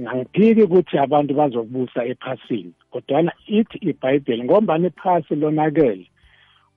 [0.00, 6.06] Ngangiphiki ukuthi abantu bazokubusa ephasini kodwana ithi ibhayibheli ngombani iphasi lonakele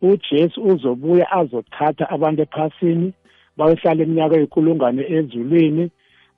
[0.02, 3.13] ujesu uzobuya azothatha abantu ephasini
[3.58, 5.84] bayohlala iminyaka eyinkulungwane ezulwini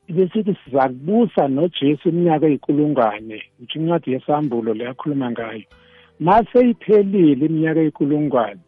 [0.09, 5.63] besithi siza kubusa nojesu iminyaka eyinkulungwane ngisho incwadi yesambulo leyakhuluma ngayo.
[6.19, 8.62] Mase iphelile iminyaka eyinkulungwane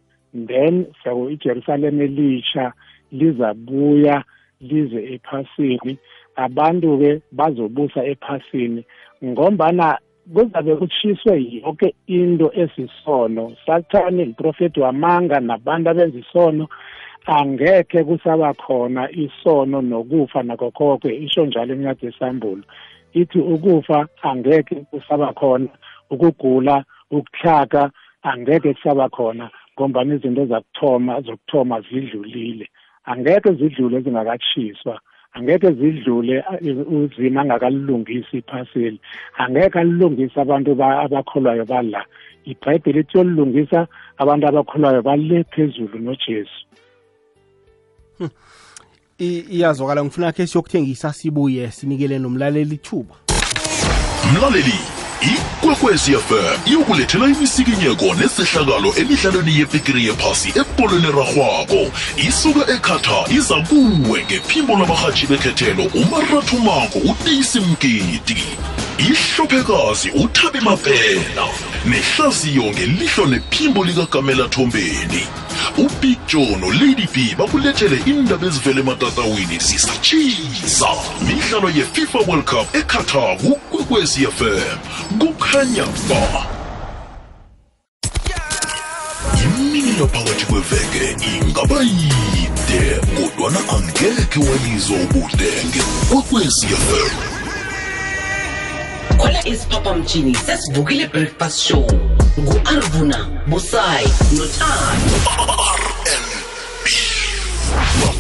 [0.48, 2.74] then sako ijerusalem elisha
[3.12, 4.24] lizabuya
[4.62, 5.98] lize ephasini.
[6.36, 8.86] Abantu-ke bazobusa ephasini
[9.24, 9.98] ngombana
[10.34, 13.54] kuzabe kutshiswe yonke into esisono.
[13.66, 16.68] Sathane iprofeti wamanga nabantu abenza isono
[17.26, 22.64] angekhe kusaba khona isono nokufa nakho konke isho njalo incwadi yesambulo
[23.14, 25.68] ithi ukufa angekhe kusaba khona
[26.10, 27.92] ukugula ukuhlaka
[28.24, 32.70] angeke kusaba khona ngombana izinto zakuthoma zokuthoma zidlulile.
[33.06, 35.00] Angeke zidlule zingakatshiswa.
[35.36, 36.44] Angeke zidlule
[36.88, 39.00] uzima angakalungisi iphaseli.
[39.38, 42.06] Angeke alilungise abantu ba- abakholwayo bala.
[42.46, 46.66] Ibhayibheli ithi yolilungisa abantu abakholwayo bale phezulu nojesu.
[49.20, 53.16] I- iyazwakala ngifuna khe siyokuthengisa sibuye sinikele nomlaleli ithuba.
[54.34, 54.80] Mlaleli
[55.34, 61.82] ikwekwezi fm iyokulethela imisikinyeko nesehlakalo emidlalweni yebhigiri yephasi ebolweni rarhwako
[62.28, 68.44] isuka ekhata iza kuwe ngephimbo labarhatshi bekhethelo umarathumako uteyisi mgidi.
[68.98, 71.48] Ihlophekazi uthabi mapela
[71.86, 75.45] nehlaziyo ngelihlo nephimbo likagamela thombeni.
[75.78, 79.60] Ubig joe nolady b bakulethele indaba ezivele ematatawini.
[79.60, 80.88] Sisatshisa
[81.22, 84.78] midlalo yefifa world cup eqatar kukwekwecfm
[85.20, 86.46] kukhanya ba.
[89.44, 95.82] Imilo phakathi kweveke ingaba yide kodwana angekhe wayizwa ubudenge
[96.12, 97.36] ngekwekwecfm fm
[99.18, 101.92] khwela isiphaphamtshini sesivukile breakfast show
[102.40, 105.65] ngu-arvuna busayi nothando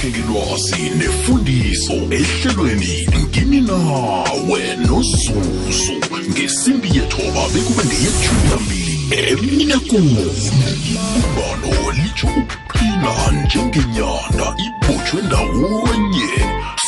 [0.05, 5.41] wakheke lwazi nefundiso ehlelweni ngini nawe nozuzu.
[6.29, 8.99] Ngesimbi yethoba bekube ngeyethumi nambili
[9.29, 10.25] emine kuni.
[11.15, 16.29] Umbano litsho ukuqina njengenyanda ibotshwe ndawonye.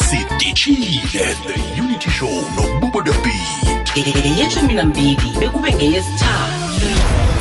[0.09, 4.07] Sidishile the unity show nobubo the beat.
[4.39, 7.36] Yeshumi nambili bekube ngeyesithathu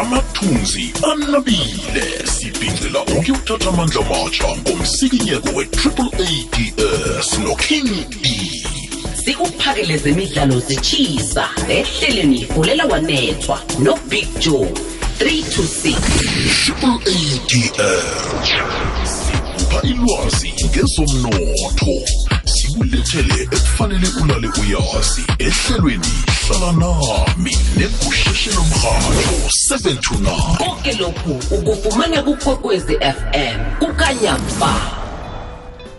[0.00, 7.88] amathunzi anabile sibhincela ukuyothatha amandla matsha ngomsikinyeko we-triple ads noking
[8.22, 8.64] d
[9.24, 14.72] sikuphakele zemidlalo zitshisa ehleleni fulela wanethwa nobig joe
[15.18, 15.94] 326
[16.64, 18.10] triple ads
[19.04, 21.94] sikupha ilwazi ngezomnotho.
[22.44, 26.12] Sikulethele ekufanele ulale uyazi ehlelweni
[26.50, 34.74] hlala nami negusheshe lomrhatho 7 to 9 konke lokhu ukufumana kukwekwezi fm kukanyamba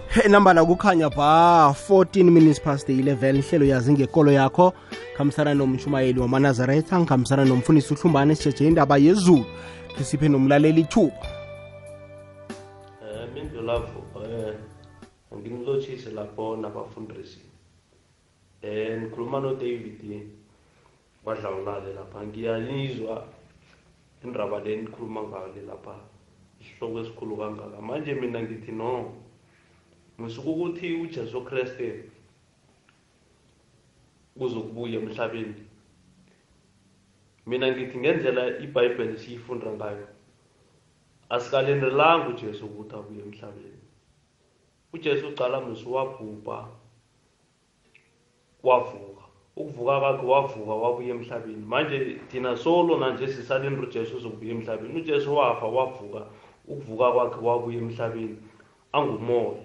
[0.09, 4.73] Hey nambala kukhanya ba 14 minutes past 11 ihlelo yazi ngekolo yakho.
[5.17, 9.45] Khambisana nomshumayeli wamanazaretha ngikhambisana nomfundisi uhlumbane sijeje indaba yezulu
[9.97, 11.27] sisiphe nomlaleli ithuba
[13.03, 14.53] Eh mindlulavu eh
[15.37, 17.39] ngimlotshise lapho nabafundisi.
[18.61, 19.55] Eh ngikhuluma no
[21.25, 22.25] David wadlawulale lapha.
[22.25, 23.27] Ngiyalizwa
[24.23, 25.95] indaba le nikhuluma ngayo lapha.
[26.59, 27.81] Isihloko esikhulu kangaka.
[27.81, 29.13] Manje mina ngithi no.
[30.19, 32.09] Ngisuka ukuthi uJesu Kriste
[34.37, 35.67] kuzokubuya emhlabeni.
[37.45, 40.07] Mina ngithi ngendlela iBhayibheli siyifunda ngayo
[41.29, 43.81] asikalindelanga uJesu ukuthi abuye emhlabeni.
[44.93, 46.67] uJesu ucala msuwabhubha
[48.63, 49.20] wavuka
[49.55, 51.65] ukuvuka kwakhe wavuka wabuya emhlabeni.
[51.65, 55.01] Manje thina solo nanje sisalinde uJesu uzobuya emhlabeni.
[55.01, 56.25] uJesu wafa wavuka
[56.67, 58.37] ukuvuka kwakhe wabuya emhlabeni.
[58.93, 59.63] Angumoya.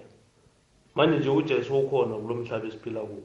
[0.95, 3.23] Manje nje uJesu ukhona kulo mhlaba esiphila kuwo.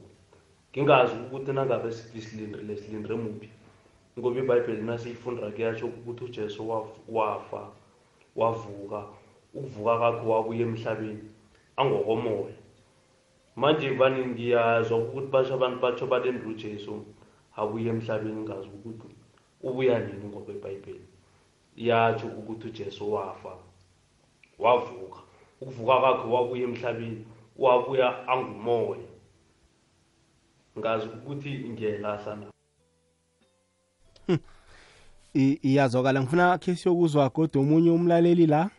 [0.71, 3.49] Ngingazi ukuthi nangabe sithi silindrile silindire muphi
[4.19, 7.67] ngoba iBhayibheli nasiyifunda kuyasho ukuthi uJesu waf- wafa
[8.35, 9.03] wavuka
[9.53, 11.23] ukuvuka kwakhe wabuya emhlabeni.
[11.77, 12.53] Angokomoya.
[13.55, 17.05] Manje vane ngiyazwa ukuthi basho abantu batsho balendra ujesu
[17.55, 19.15] abuye emhlabeni ngazi ukuthi
[19.63, 21.05] ubuya nini ngoba ibhayibheli
[21.77, 23.53] yatsho ukuthi ujesu wafa
[24.59, 25.19] wavuka.
[25.61, 27.25] Ukuvuka kwakhe wabuya emhlabeni
[27.57, 29.07] wabuya angumoya.
[30.79, 32.45] Ngazi ukuthi ngiyayilahla na
[35.35, 36.21] I- iyazwakala.
[36.21, 38.69] Ngifuna khe siyokuzwa kodwa omunye umlaleli la?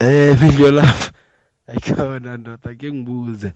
[0.00, 1.03] Eh video lapha
[1.68, 3.48] ayikhona ndoda ke ngibuze.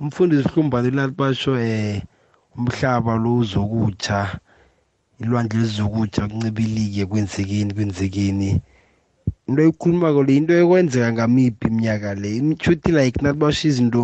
[0.00, 2.02] Umfundisi Hlumbane lali basho eh
[2.56, 4.18] umhlaba lo uzokutsha
[5.22, 8.50] ilwandle lizokutsha kuncibilike kwenzekini kwenzekini
[9.48, 12.30] into ekhulumako le into ekwenzeka ngamiphi iminyaka le?
[12.40, 14.02] Imchuthi like nathi basho izinto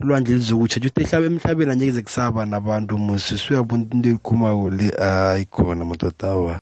[0.00, 4.86] ulwandle lizokutsha juthi ehlaba emhlabeni angeke kusaba nabantu musi suyabona into eyikhulumako le?
[5.06, 6.54] Ayikhona madoda awa.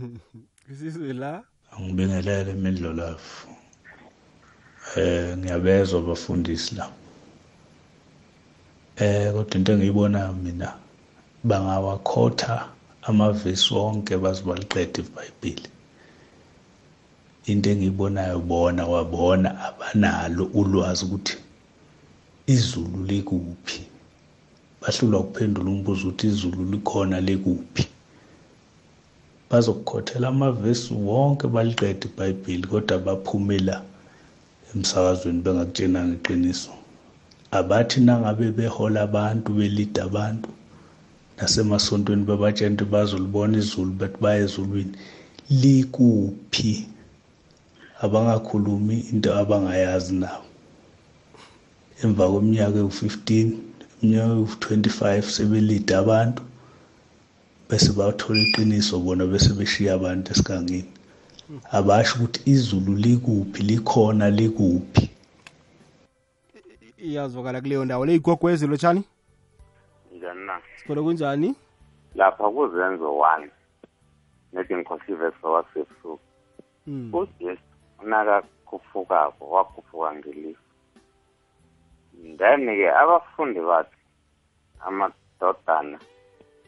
[0.70, 1.32] Isizwe la?
[1.72, 3.59] Angibingelele imidlolafu
[4.96, 6.90] eh ngiyabezwa abafundisi la.
[8.96, 10.68] Eh kodwa into engiyibonayo mina
[11.44, 12.68] bangawakhotha
[13.02, 15.68] amavesi wonke baze baliqede iBhayibheli
[17.46, 21.36] into engiyibonayo bona wabona abanalo ulwazi ukuthi
[22.46, 23.82] izulu likuphi.
[24.80, 27.84] Bahlulwa kuphendula umbuzo ukuthi izulu likhona likuphi.
[29.50, 33.82] Bazokukhothela amavesi wonke baliqede iBhayibheli kodwa baphumela
[34.74, 36.72] emsakazweni bengakutshenanga iqiniso
[37.58, 40.48] abathi nangabe behola abantu belida abantu
[41.36, 44.94] nasemasontweni bebatshela ukuthi bazolibona izulu bethi baya ezulwini.
[45.60, 46.72] Likuphi?
[48.04, 50.46] Abangakhulumi into abangayazi nabo.
[52.02, 53.28] Emva kweminyaka ewu-15
[54.00, 56.42] iminyaka ewu-25 sebelida abantu
[57.68, 60.90] bese bathola iqiniso bona bese beshiya abantu esigangeni.
[61.72, 65.10] Abasho ukuthi izulu likuphi likhona likuphi.
[66.98, 68.06] Iyazwakala kuleyo ndawo.
[68.06, 69.04] Le igogwezi lotshani
[70.16, 70.60] njani na?
[70.78, 71.54] Sikhona kunjani?
[72.14, 73.50] Lapha kuzenzo one.
[74.52, 76.20] Nethi ngikhosive sowasebusuku
[76.86, 77.10] Mm.
[77.14, 77.62] ujesu
[78.02, 80.62] unakakhuphukako wakufuka ngelifu
[82.38, 83.96] then-ke abafundi bakhe
[84.80, 85.98] amadodana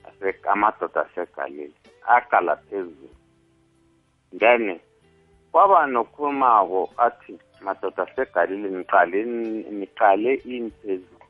[0.05, 1.73] ase- amadoda asegalile
[2.07, 3.09] aqala phezulu
[4.39, 4.81] then
[5.53, 9.25] kwaba nokhulumako athi madoda asegalile niqale
[9.79, 11.27] niqale ini phezulu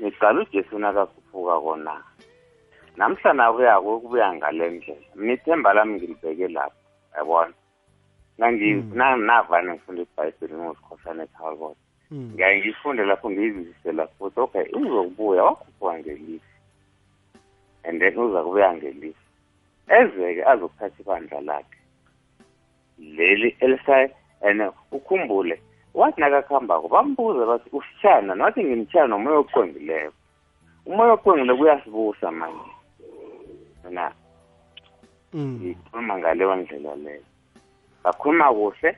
[0.00, 1.94] niqale ujesu nakakhuphuka kona.
[2.96, 5.06] Namhla kuyako kubuya ngale ndlela.
[5.14, 6.82] Mnithemba ithemba lami ngilibeke lapho
[7.16, 7.54] yabona
[9.26, 11.76] navane ngifunda ibhayibheli ngozikhohlane ekhaya kodwa
[12.12, 12.32] Mm.
[12.34, 16.52] ngiyaye ngifunde lapho ngiyizwisise futhi okay uzokubuya wakhuphuka ngelisi
[17.84, 19.26] and then uza kubuya ngelisi
[19.88, 21.78] eze-ke azokuthatha ibandla lakhe
[23.16, 24.08] leli elisa
[24.42, 25.60] and ukhumbule.
[25.94, 30.12] Wathi nakakuhambako bambuza bathi usitshana nathi ngimtshana nomoya oqongileyo
[30.86, 32.70] umoya oqongileyo kuyasibusa manje.
[33.84, 34.12] Mina
[35.34, 35.58] Mm.
[35.62, 37.22] ngikhuluma ngaleyo ndlela leyo
[38.04, 38.96] bakhuluma kuhle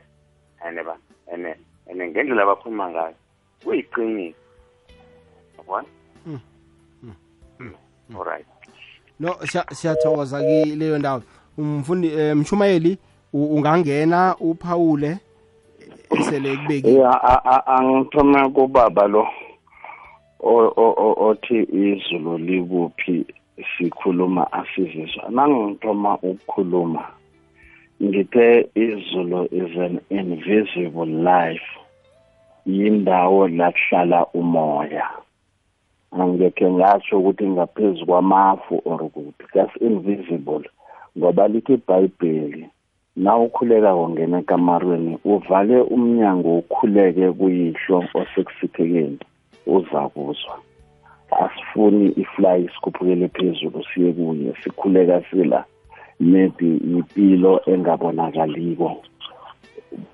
[0.65, 0.79] and
[1.33, 1.47] and
[1.91, 3.15] and ngendlela abakhuluma ngayo.
[3.65, 4.37] Kuyiqiniso.
[5.59, 5.89] Yabona?
[6.27, 6.41] Mm.
[7.59, 7.75] Mm.
[8.19, 8.47] alright
[9.21, 11.23] no siya- siyathokoza kileyo ndawo.
[11.59, 12.93] Umfundi eh, mshumayeli?
[12.93, 15.19] u- ungangena uphawule
[16.11, 19.27] esele kubeki ya a- a- angithoma kubaba lo
[20.41, 23.27] o- o- o- othi izulu likuphi
[23.79, 27.05] sikhuluma asizizwa nangithoma ukukhuluma
[28.03, 31.67] ngithe izulu is an invisible life
[32.67, 35.11] yindawo la kuhlala umoya.
[36.13, 40.71] Angekhe ngatsho ukuthi ngaphezu kwamafu or kuphi that's invisible
[41.19, 42.69] ngoba lithi ibhayibheli
[43.17, 49.19] na ukhuleka kongena ekamarweni uvale umnyango ukhuleke kuyihlo osekusiphekeni
[49.67, 50.55] uza kuzwa
[51.43, 55.65] asifuni ifly sikhuphukele phezulu siye kuye sikhuleka sila
[56.21, 59.03] maybe impilo engabonakaliko.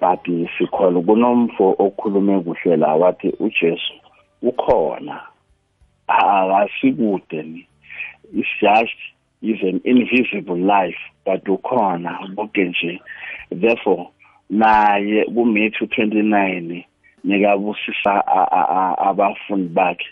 [0.01, 0.25] But
[0.59, 3.95] sikholwa kunomfo okhulume kuhle la wathi ujesu
[4.43, 5.21] ukhona.
[6.07, 7.67] Akasikude ni.
[8.33, 8.97] It's just
[9.43, 13.01] is an invisible life but ukhona konke nje.
[13.51, 14.07] Therefore
[14.51, 16.85] naye kuMatthew 29
[17.25, 20.07] nikabusisa a- a- a- abafundi bakhe.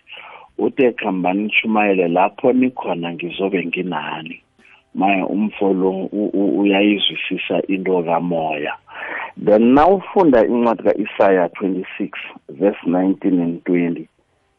[0.58, 4.40] Uthi khambani nishumayele lapho nikhona ngizobe nginani.
[4.94, 8.74] Maye umfolo u- u- uyayizwisisa into kamoya.
[9.44, 12.10] Then nawufunda incwadi ka-isaya 26
[12.48, 14.08] verse 19 and 20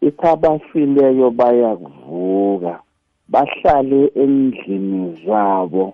[0.02, 2.80] ithi abafileyo bayakuvuka.
[3.32, 5.94] Bahlale endlini zabo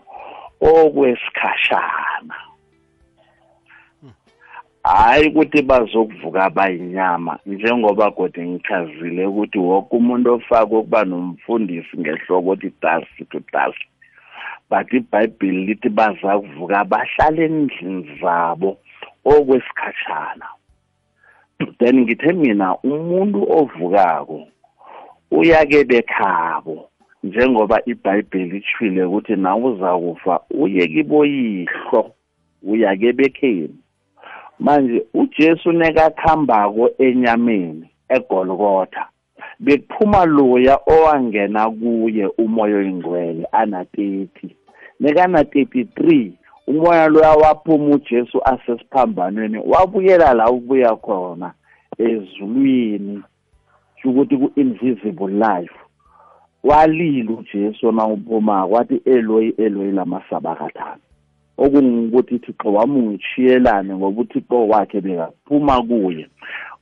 [0.62, 2.36] okwesikhashana.
[4.84, 12.72] Hayi ukuthi bazokuvuka bayinyama njengoba kodwa ngichazile ukuthi wonke umuntu ofake ukuba nomfundisi ngehloko othi
[12.82, 13.86] dasi to dasi
[14.70, 18.78] but ibhayibheli lithi baza kuvuka bahlale endlini zabo
[19.26, 20.48] okwesikhashana.
[21.80, 24.48] Then ngithe mina umuntu ovukako
[25.32, 26.90] uyake bekhabo
[27.26, 32.02] njengoba ibhayibheli itshwile ukuthi nawe uzakufa uye kiboyihlo
[32.72, 33.80] uyake bekheni
[34.60, 39.04] manje uJesu nekakhambako enyameni egolgotha
[39.60, 44.28] bekuphuma loya owangena kuye umoya oyingcwele ana 30
[45.00, 46.32] nekana 33
[46.68, 51.54] umoya loya waphuma uJesu asesiphambanweni wabuyela la ukubuya khona
[51.98, 53.24] ezulwini
[54.06, 55.76] ukuthi ku-invisible life.
[56.66, 60.98] Walila ujesu nawuphuma kwathi eloyi eloyi lamasabakathana
[61.58, 66.28] okungukuthi thixo wami ungishiyelane ngoba uthixo wakhe bekaphuma kuye.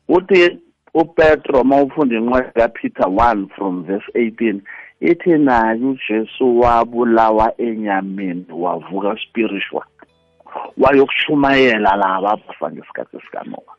[0.10, 0.60] Uthi
[0.94, 4.60] upetro uma ufunda incwadi kapeter 1 from verse 18
[5.02, 9.84] ithi naye ujesu wabulawa enyameni wavuka spiritual.
[10.78, 13.74] Wayokushumayela laba abafa ngesikhathi sikanoa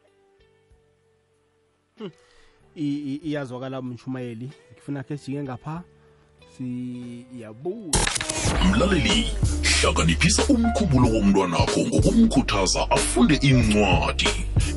[2.76, 5.82] I- i- iyazwakala mshumayeli ngifuna khe sijike ngapha.
[6.56, 8.04] Siyabuya
[8.70, 9.26] mlaleli
[9.62, 14.28] hlakaniphisa umkhumbulo womntwanakho ngokumkhuthaza afunde incwadi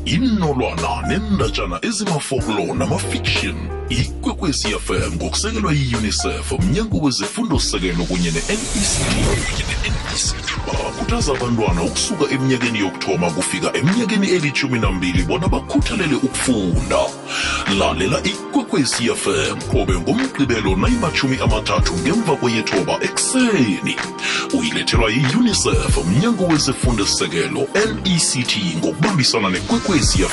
[0.05, 3.57] inolwana nendatshana ezimafoklo namafiction
[3.89, 9.77] ikwekwezi fm ngokusekelwa yi-unicef mnyango wezefundo-sekelo kunye ne-nect
[10.67, 16.99] bakhuthaza abantwana ukusuka eminyakeni yokuthoma kufika eminyakeni elithumi nambili bona bakhuthalele ukufunda.
[17.79, 23.95] Lalela ikwekwezi fm qobe ngomgqibelo nayimathumi amathathu ngemva kweyethoba ekuseni.
[24.53, 30.23] Uyilethelwa yi-unicef mnyango wezefundo-sekelo nect ngokubambisana nekwekwezi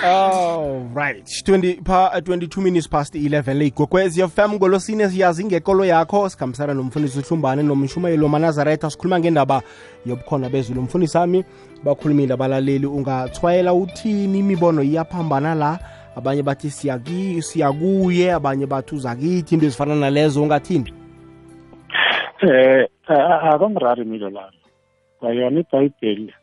[0.00, 5.84] fm all right 20 pha 22 minutes past 11 le igwekwezi fm ngolosine siyazi ngekolo
[5.84, 6.28] yakho.
[6.28, 9.62] Sikhambisana nomfundisi uhlumbane nomshumayeli wamanazaretha sikhuluma ngendaba
[10.06, 10.80] yobukhona bezulu.
[10.80, 11.44] Umfundisi sami
[11.84, 12.86] bakhulumile abalaleli.
[12.86, 14.38] Ungathwayela uthini?
[14.38, 15.78] Imibono iyaphambana la.
[16.16, 20.92] Abanye bathi siyaki siyakuye abanye bathi uzakithi into ezifana nalezo ungathini?
[22.42, 24.56] Eh a- akamrari milo lami.
[25.20, 26.34] Kwayona ibhayibheli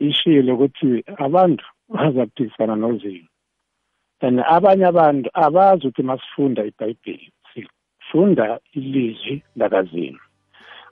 [0.00, 3.28] ishilo ukuthi abantu bazakuphikisana nozimo
[4.20, 10.18] and abanye abantu abazi ukuthi masifunda ibhayibheli sifunda ilizwi lakazimu.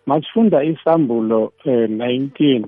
[0.07, 2.65] Masifunda isambulo eh, 19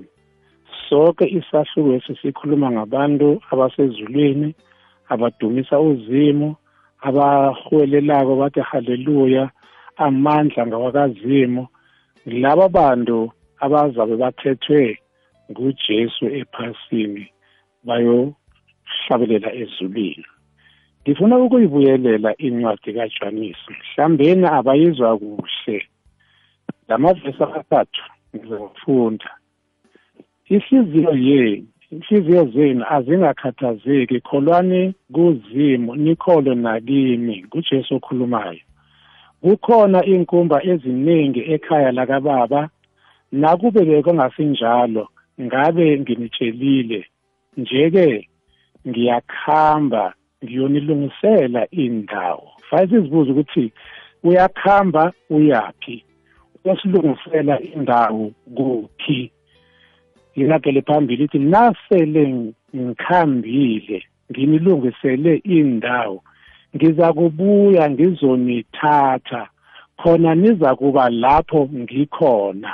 [0.88, 4.54] sonke isahluko esisikhuluma ngabantu abasezulwini
[5.08, 6.56] abadumisa uzimu
[7.00, 9.50] abahwelelako bathi haleluya
[9.96, 11.66] amandla ngawakazimu.
[12.26, 14.98] Laba bantu abazabe bathethwe
[15.50, 17.24] ngujesu ephasini.
[17.88, 20.26] Bayohlabelela ezulwini.
[21.02, 25.78] Ngifuna ukuyibuyelela incwadi kajanisi mhlambeni abayizwa kuhle.
[26.88, 28.02] Lamavesi amathathu
[28.34, 29.30] ngizofunda
[30.54, 34.20] ihliziyo yenu inhliziyo zenu azingakhathazeki.
[34.20, 38.60] Kholwani kuzimu nikholwe nakimi kujesu okhulumayo.
[39.42, 42.68] Kukhona inkumba eziningi ekhaya lakababa.
[43.32, 45.08] Nakube bekungasinjalo
[45.40, 47.06] ngabe nginitshelile?
[47.56, 48.28] Nje-ke
[48.88, 52.48] ngiyakhamba ngiyonilungisela indawo.
[52.70, 53.72] Fayisi sizibuza ukuthi
[54.22, 56.04] uyakhamba uyaphi?
[56.64, 59.32] Uyasilungisela indawo kuphi?
[60.38, 66.22] Ngingagele phambili ithi nasele ngikhambile nginilungisele indawo
[66.76, 69.48] ngiza kubuya ngizonithatha
[69.96, 72.72] khona niza kuba lapho ngikhona.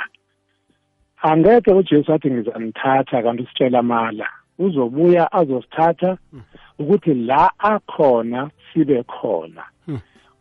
[1.22, 6.16] Angeke ujesu athi ngizanithatha kanti usitshela mala uzobuya azosithatha
[6.78, 9.64] ukuthi la akhona sibe khona.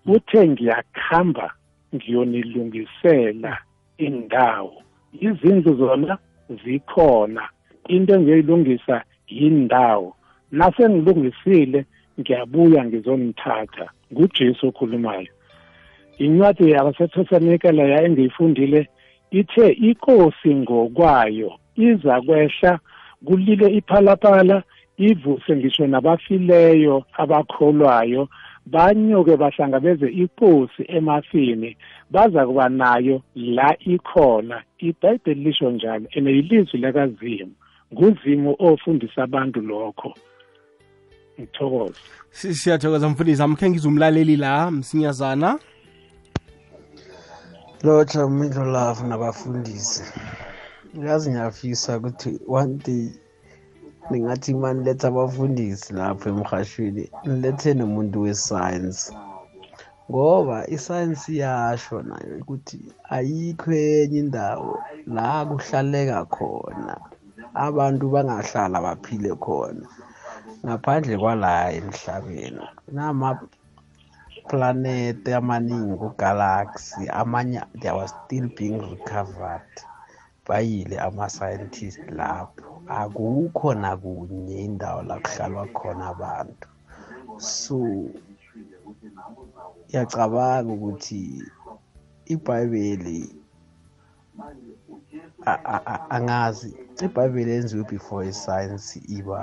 [0.05, 1.53] Uthe ngiyakhamba
[1.95, 3.57] ngiyonilungisela
[3.97, 4.81] indawo.
[5.19, 6.17] Izindlu zona
[6.63, 7.49] zikhona.
[7.87, 10.15] Into engiyoyilungisa yindawo.
[10.51, 11.85] Nasengilungisile
[12.19, 13.89] ngiyabuya ngizonithatha.
[14.13, 15.27] Ngujesu okhulumayo.
[16.17, 18.87] Incwadi yabasethosanikela ya engiyifundile
[19.31, 22.79] ithe inkosi ngokwayo iza kwehla
[23.25, 24.63] kulile iphalaphala
[24.97, 28.27] ivuse ngisho nabafileyo abakholwayo
[28.65, 31.77] banyuke bahlangabeze inkosi emafini
[32.11, 37.53] baza kuba nayo la ikhona ibhayibheli lisho njalo and yilizwi lakazimu
[37.93, 40.13] nguzimu ofundisa abantu lokho.
[41.39, 41.99] Ngithokoza
[42.31, 45.59] siyathokoza mfundisi amkhe ngizumlaleli la msinyazana.
[47.83, 50.03] Lotsha umindlo love nabafundisi.
[51.01, 53.05] Yazi ngiyafisa ukuthi one day
[54.09, 59.11] ningathi ma niletha abafundisi lapho emhashweni nilethe nomuntu wesayensi
[60.09, 62.79] ngoba isayensi iyasho nayo ukuthi
[63.15, 64.73] ayikho enye indawo
[65.15, 66.95] la kuhlaleka khona
[67.65, 69.87] abantu bangahlala baphile khona.
[70.63, 72.65] Ngaphandle kwala emhlabeni
[72.95, 73.63] nama-planet
[75.39, 79.71] amaningi kugalaxy amanye they were still being recovered.
[80.47, 82.69] Bayile ama-scientist lapho.
[82.99, 86.67] Akukho nakunye indawo la kuhlalwa khona abantu.
[87.37, 87.77] So
[89.87, 91.21] ngiyacabanga ukuthi
[92.33, 93.19] ibhayibheli
[96.15, 96.69] angazi
[97.05, 98.87] ibhayibheli yenziwe before iscience
[99.17, 99.41] iba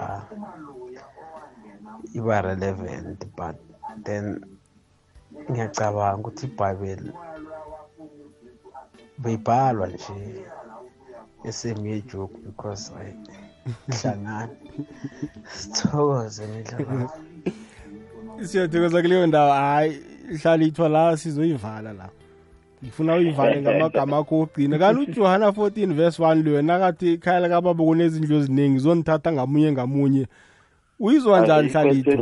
[2.18, 3.56] iba relevant but
[4.04, 4.24] then
[5.50, 7.12] ngiyacabanga ukuthi ibhayibheli
[9.22, 10.18] beyibhalwa nje.
[11.44, 13.14] Esemiye joke because I
[13.92, 14.48] hlangana
[15.52, 17.10] sithokoze nidlala
[18.42, 19.52] siyathokoza kuleyo ndawo.
[19.52, 20.02] Hayi
[20.42, 22.08] hlala ithwa la sizoyivala la.
[22.84, 24.78] Ngifuna uyivale ngamagama akho ogcina.
[24.78, 30.26] Kanti ujohana 14 verse 1 lo yena kathi ikhaya lakababa kunezindlu eziningi zonithatha ngamunye ngamunye.
[31.00, 32.12] Uyizwa njani hlalitho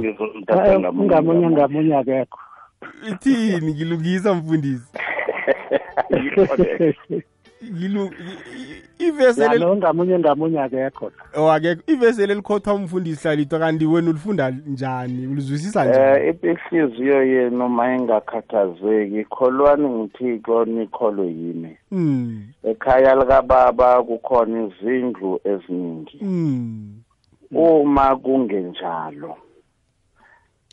[0.93, 2.39] ngamunye ngamunye akekho.
[3.11, 3.75] Ithini?
[3.75, 4.93] Ngilungisa mfundisi.
[8.98, 11.12] ivesele ngamunye ngamunye akekho
[11.52, 11.82] akekho.
[11.86, 15.26] Ivesele likhothwa umfundisi hlalito kanti wena ulifunda njani?
[15.26, 16.30] Ulizwisisa njani?
[16.30, 26.18] Um ihliziyo yenu ma ingakhathazeki kholwani ngithixo nikholwe yimi mm ekhaya likababa kukhona izindlu eziningi.
[26.22, 26.98] Mm
[27.50, 29.36] uma kungenjalo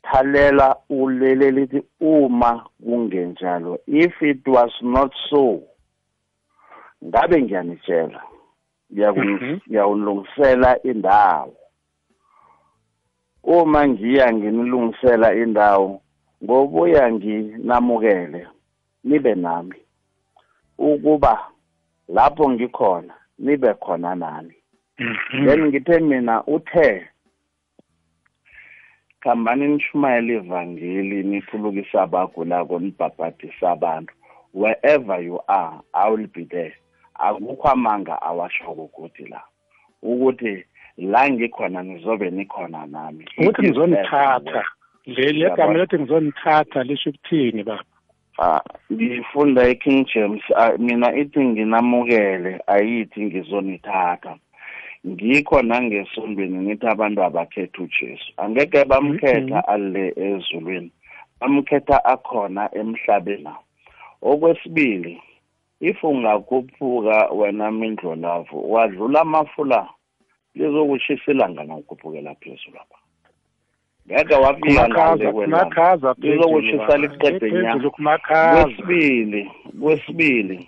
[0.03, 5.63] thalela ulele lithi uma kungenjalo if it was not so
[7.05, 8.21] ngabe ngiyanitshela?
[8.91, 11.53] Ngiyawulungisela indawo.
[13.43, 16.01] Uma ngiya nginilungisela indawo
[16.43, 18.47] ngobuya nginamukele
[19.03, 19.75] nibe nami.
[20.77, 21.33] Ukuba
[22.07, 24.55] lapho ngikhona nibe khona nami.
[25.45, 27.07] Then ngithe mina uthe
[29.21, 34.13] khambani nishumayela ivangeli niphulukisa abagulako nibhabhadisa abantu.
[34.53, 36.73] Wherever you are i will be there.
[37.19, 39.41] Akukho amanga awashoko ukuthi la
[40.03, 40.65] ukuthi
[40.97, 43.25] la ngikhona nizobe nikhona nami.
[43.37, 44.63] Ukuthi ngizonithatha
[45.05, 47.83] le gama lethi ngizonithatha lisho ukuthini baba?
[48.37, 48.61] Ah,
[48.91, 54.35] ngifunda eKing James ah, mina ithi nginamukele ayithi ngizonithatha.
[55.07, 58.33] Ngikho nangesondweni ngithi abantu abakhetha uJesu.
[58.37, 60.91] Angeke bamkhetha ale ezulwini
[61.39, 63.49] bamkhetha akhona emhlabeni.
[64.21, 65.21] Okwesibili
[65.85, 69.89] if ungakhuphuka wena mindlolavu wadlula amafula
[70.55, 72.99] lizokushisa ilanga nawukhuphukela phezulu apha.
[74.07, 77.91] Ngeke wafika ngale kumakhaza lizokushisa liqede nya.
[78.63, 80.67] kwesibili kwesibili.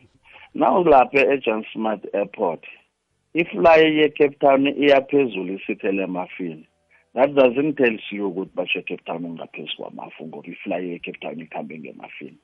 [0.53, 2.65] Nawulapha ejohn smart airport
[3.34, 6.68] ifly ye-cape town iyaphezulu isithele emafini.
[7.13, 11.80] That doesn't tell you ukuthi basho ecape town ungaphezu kwamafu ngoba ifly ye-cape town ikhambe
[11.80, 12.38] ngemafini.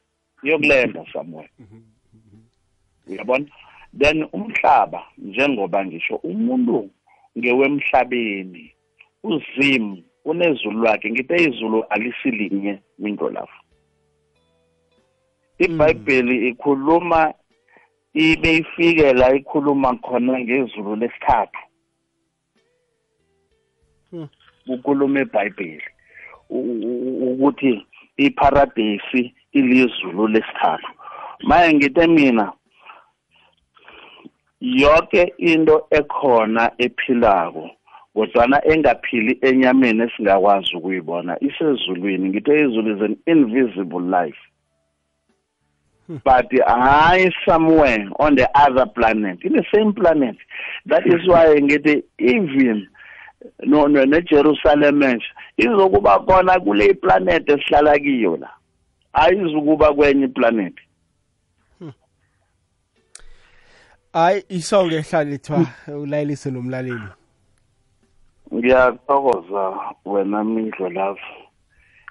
[0.43, 1.49] Iyokulenda somewhere.
[3.07, 3.45] Uyabona
[3.99, 6.89] then umhlaba njengoba ngisho umuntu
[7.37, 8.73] ngewemhlabeni
[9.23, 13.59] uzimu unezulu lwakhe ngithe izulu alisilinye minto lapho.
[15.57, 17.33] Ibhayibheli ikhuluma
[18.13, 21.61] ibe ifike la ikhuluma khona ngezulu lesithathu.
[24.65, 25.83] Kukhuluma ebhayibheli
[27.29, 27.85] ukuthi
[28.17, 30.91] iparadesi ilizulu lesithathu.
[31.43, 32.53] Maye ngithe mina
[34.63, 37.69] yonke into ekhona ephilako
[38.13, 44.39] kodwana engaphili enyameni esingakwazi ukuyibona isezulwini ngithe izulu is an invisible life.
[46.07, 50.37] But hayi somewhere on the other planet in the same planet.
[50.85, 52.87] That is why ngithi even
[53.63, 55.25] no neJerusalem nje
[55.57, 58.49] izokuba khona kule planet esihlala kiyo la.
[59.13, 60.73] Ayizukuba kwenye iplanet.
[64.13, 65.65] Hayi isonke hlalithwa
[66.01, 67.09] ulayelise nomlaleli.
[68.53, 69.63] Ngiyathokoza
[70.05, 71.33] wena mindlo lapho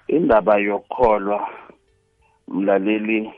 [0.07, 1.47] indaba yokukholwa
[2.47, 3.31] mlaleli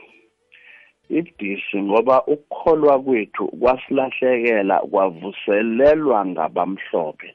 [1.10, 7.34] idisi ngoba ukukholwa kwethu kwasilahlekela kwavuselelwa ngabamhlophe.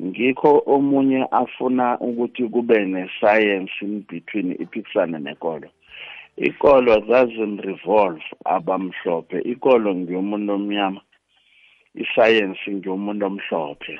[0.00, 5.68] Ngikho omunye afuna ukuthi kube nescience in between iphikisane nekolo.
[6.36, 9.40] Ikolo doesn't revolve abamhlophe.
[9.52, 11.00] Ikolo ngiyomuntu omnyama
[11.94, 13.98] isayensi ngiyomuntu omhlophe.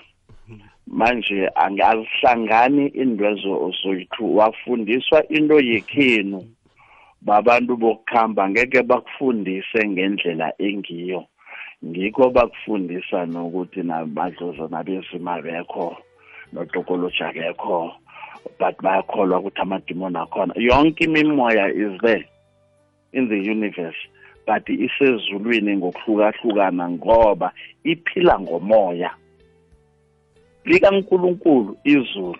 [0.86, 6.44] Manje angazihlangani indwezo zoyithu wafundiswa into yekhenu
[7.22, 11.24] babantu bokuhamba ngeke bakufundise ngendlela engiyo.
[11.84, 15.96] Ngikho bakufundisa nokuthi namadloza nabezima bekho
[16.52, 17.92] notokoloji akekho
[18.58, 20.54] but bayakholwa ukuthi amadimoni akhona.
[20.56, 22.24] Yonke imimoya is there
[23.12, 23.96] in the universe
[24.46, 27.52] but isezulwini ngokuhlukahlukana ngoba
[27.84, 29.10] iphila ngomoya.
[30.64, 32.38] Likankulunkulu izulu.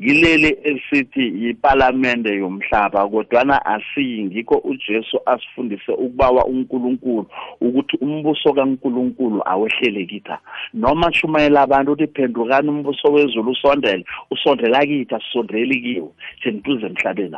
[0.00, 7.26] Yileli esithi yipalamende yomhlaba kodwana asiyi ngikho uJesu asifundise ukubawa uNkulunkulu
[7.60, 10.38] ukuthi umbuso kaNkulunkulu awehlele kitha.
[10.74, 14.04] Noma shumayela abantu uthi phendukani umbuso wezulu usondele.
[14.30, 16.12] Usondela kithi asisondeli kiwo.
[16.42, 17.36] Senituze emhlabeni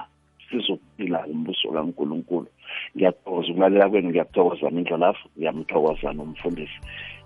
[0.50, 2.46] sizophila umbuso kaNkulunkulu.
[2.96, 6.78] Ngiyathokoza ukulalela kwenu ngiyathokoza mindlolafu ngiyamthokoza nomfundisi.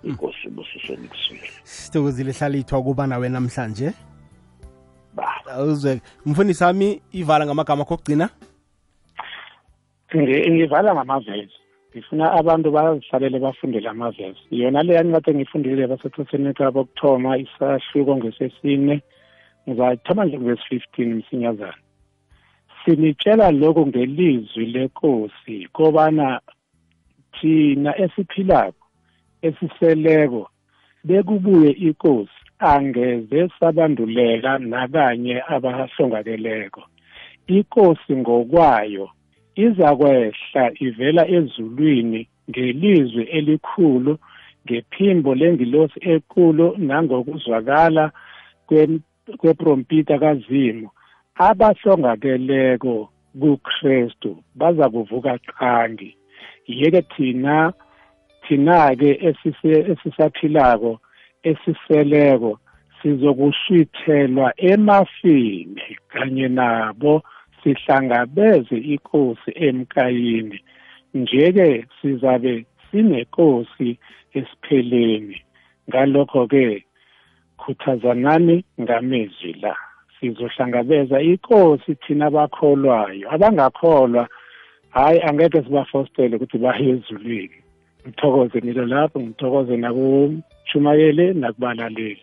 [0.03, 3.93] Inkosi busiseni kuswile sithokozile hlalithwa kuba nawe namhlanje.
[5.67, 8.29] Uzwe mfundisi wami ivala ngamagama akho okugcina
[10.15, 18.17] ngivala ngamavesi ngifuna abantu bazihlalele bafundele amavesi yona leya nikade ngifundile basekhosini kabo okuthoma isahluko
[18.17, 19.01] ngesesine.
[19.67, 21.77] Ngizayithoma nje kuvesi fifteen msinyazana.
[22.85, 26.41] Sinitshela lokhu ngelizwi lenkosi kobana
[27.35, 28.85] thina esiphilako
[29.41, 30.49] esiseleko
[31.03, 36.81] bekubuye inkosi angeze sabanduleka nakanye abahlongakeleko
[37.47, 39.05] inkosi ngokwayo
[39.55, 44.13] iza kwehla ivela ezulwini ngelizwi elikhulu
[44.65, 48.11] ngephimbo lengilosi ekulu nangokuzwakala
[49.39, 50.89] kweprompita kazimu.
[51.35, 53.09] Abahlongakeleko
[53.39, 56.15] kuKristu baza kuvuka qangi.
[56.67, 57.73] Yeke thina
[58.47, 59.09] thina-ke
[59.91, 60.99] esisaphilako
[61.43, 62.59] esiseleko
[63.01, 67.23] sizokushwithelwa emafini kanye nabo
[67.63, 70.59] sihlangabeze inkosi emkayini
[71.13, 73.97] nje-ke sizabe sinenkosi
[74.33, 75.41] esipheleni.
[75.89, 76.83] Ngalokho-ke
[77.57, 79.75] khuthazanani ngamezwi la.
[80.19, 84.27] Sizohlangabeza inkosi thina abakholwayo abangakholwa
[84.89, 87.62] hhayi angeke sibafostele ukuthi baye ezulwini.
[88.07, 92.17] Ngithokoze nilo lapho ngithokoze nakumshumayele nakubalaleli.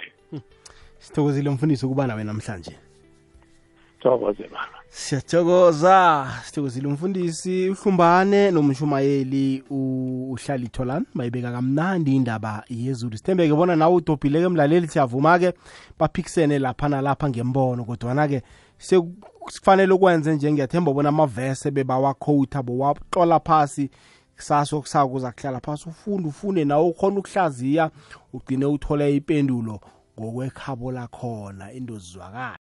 [0.98, 2.76] Sithokozile mfundisi ukuba nawe namhlanje.
[4.00, 4.68] Thokoze baba.
[4.88, 6.26] Siyathokoza.
[6.44, 13.16] Sithokozile umfundisi uhlumbane nomshumayeli u- uhlalithwa lani bayibeka kamnandi indaba yezulu.
[13.16, 15.52] Sithembeke bona nawe udobhileke emlaleli siyavuma-ke
[15.98, 18.42] baphikisene lapha nalapha ngembono kodwana-ke
[18.78, 23.90] sekufanele ukwenze nje ngiyathemba bona amavese bebawakhowutha bowatlola phasi
[24.40, 27.90] kusasa okusako kuza kuhlala phasi ufunde ufunde nawe ukhona ukuhlaziya
[28.32, 29.80] ugcine uthole ipendulo
[30.20, 32.58] ngokwekhabo lakhona into zizwakala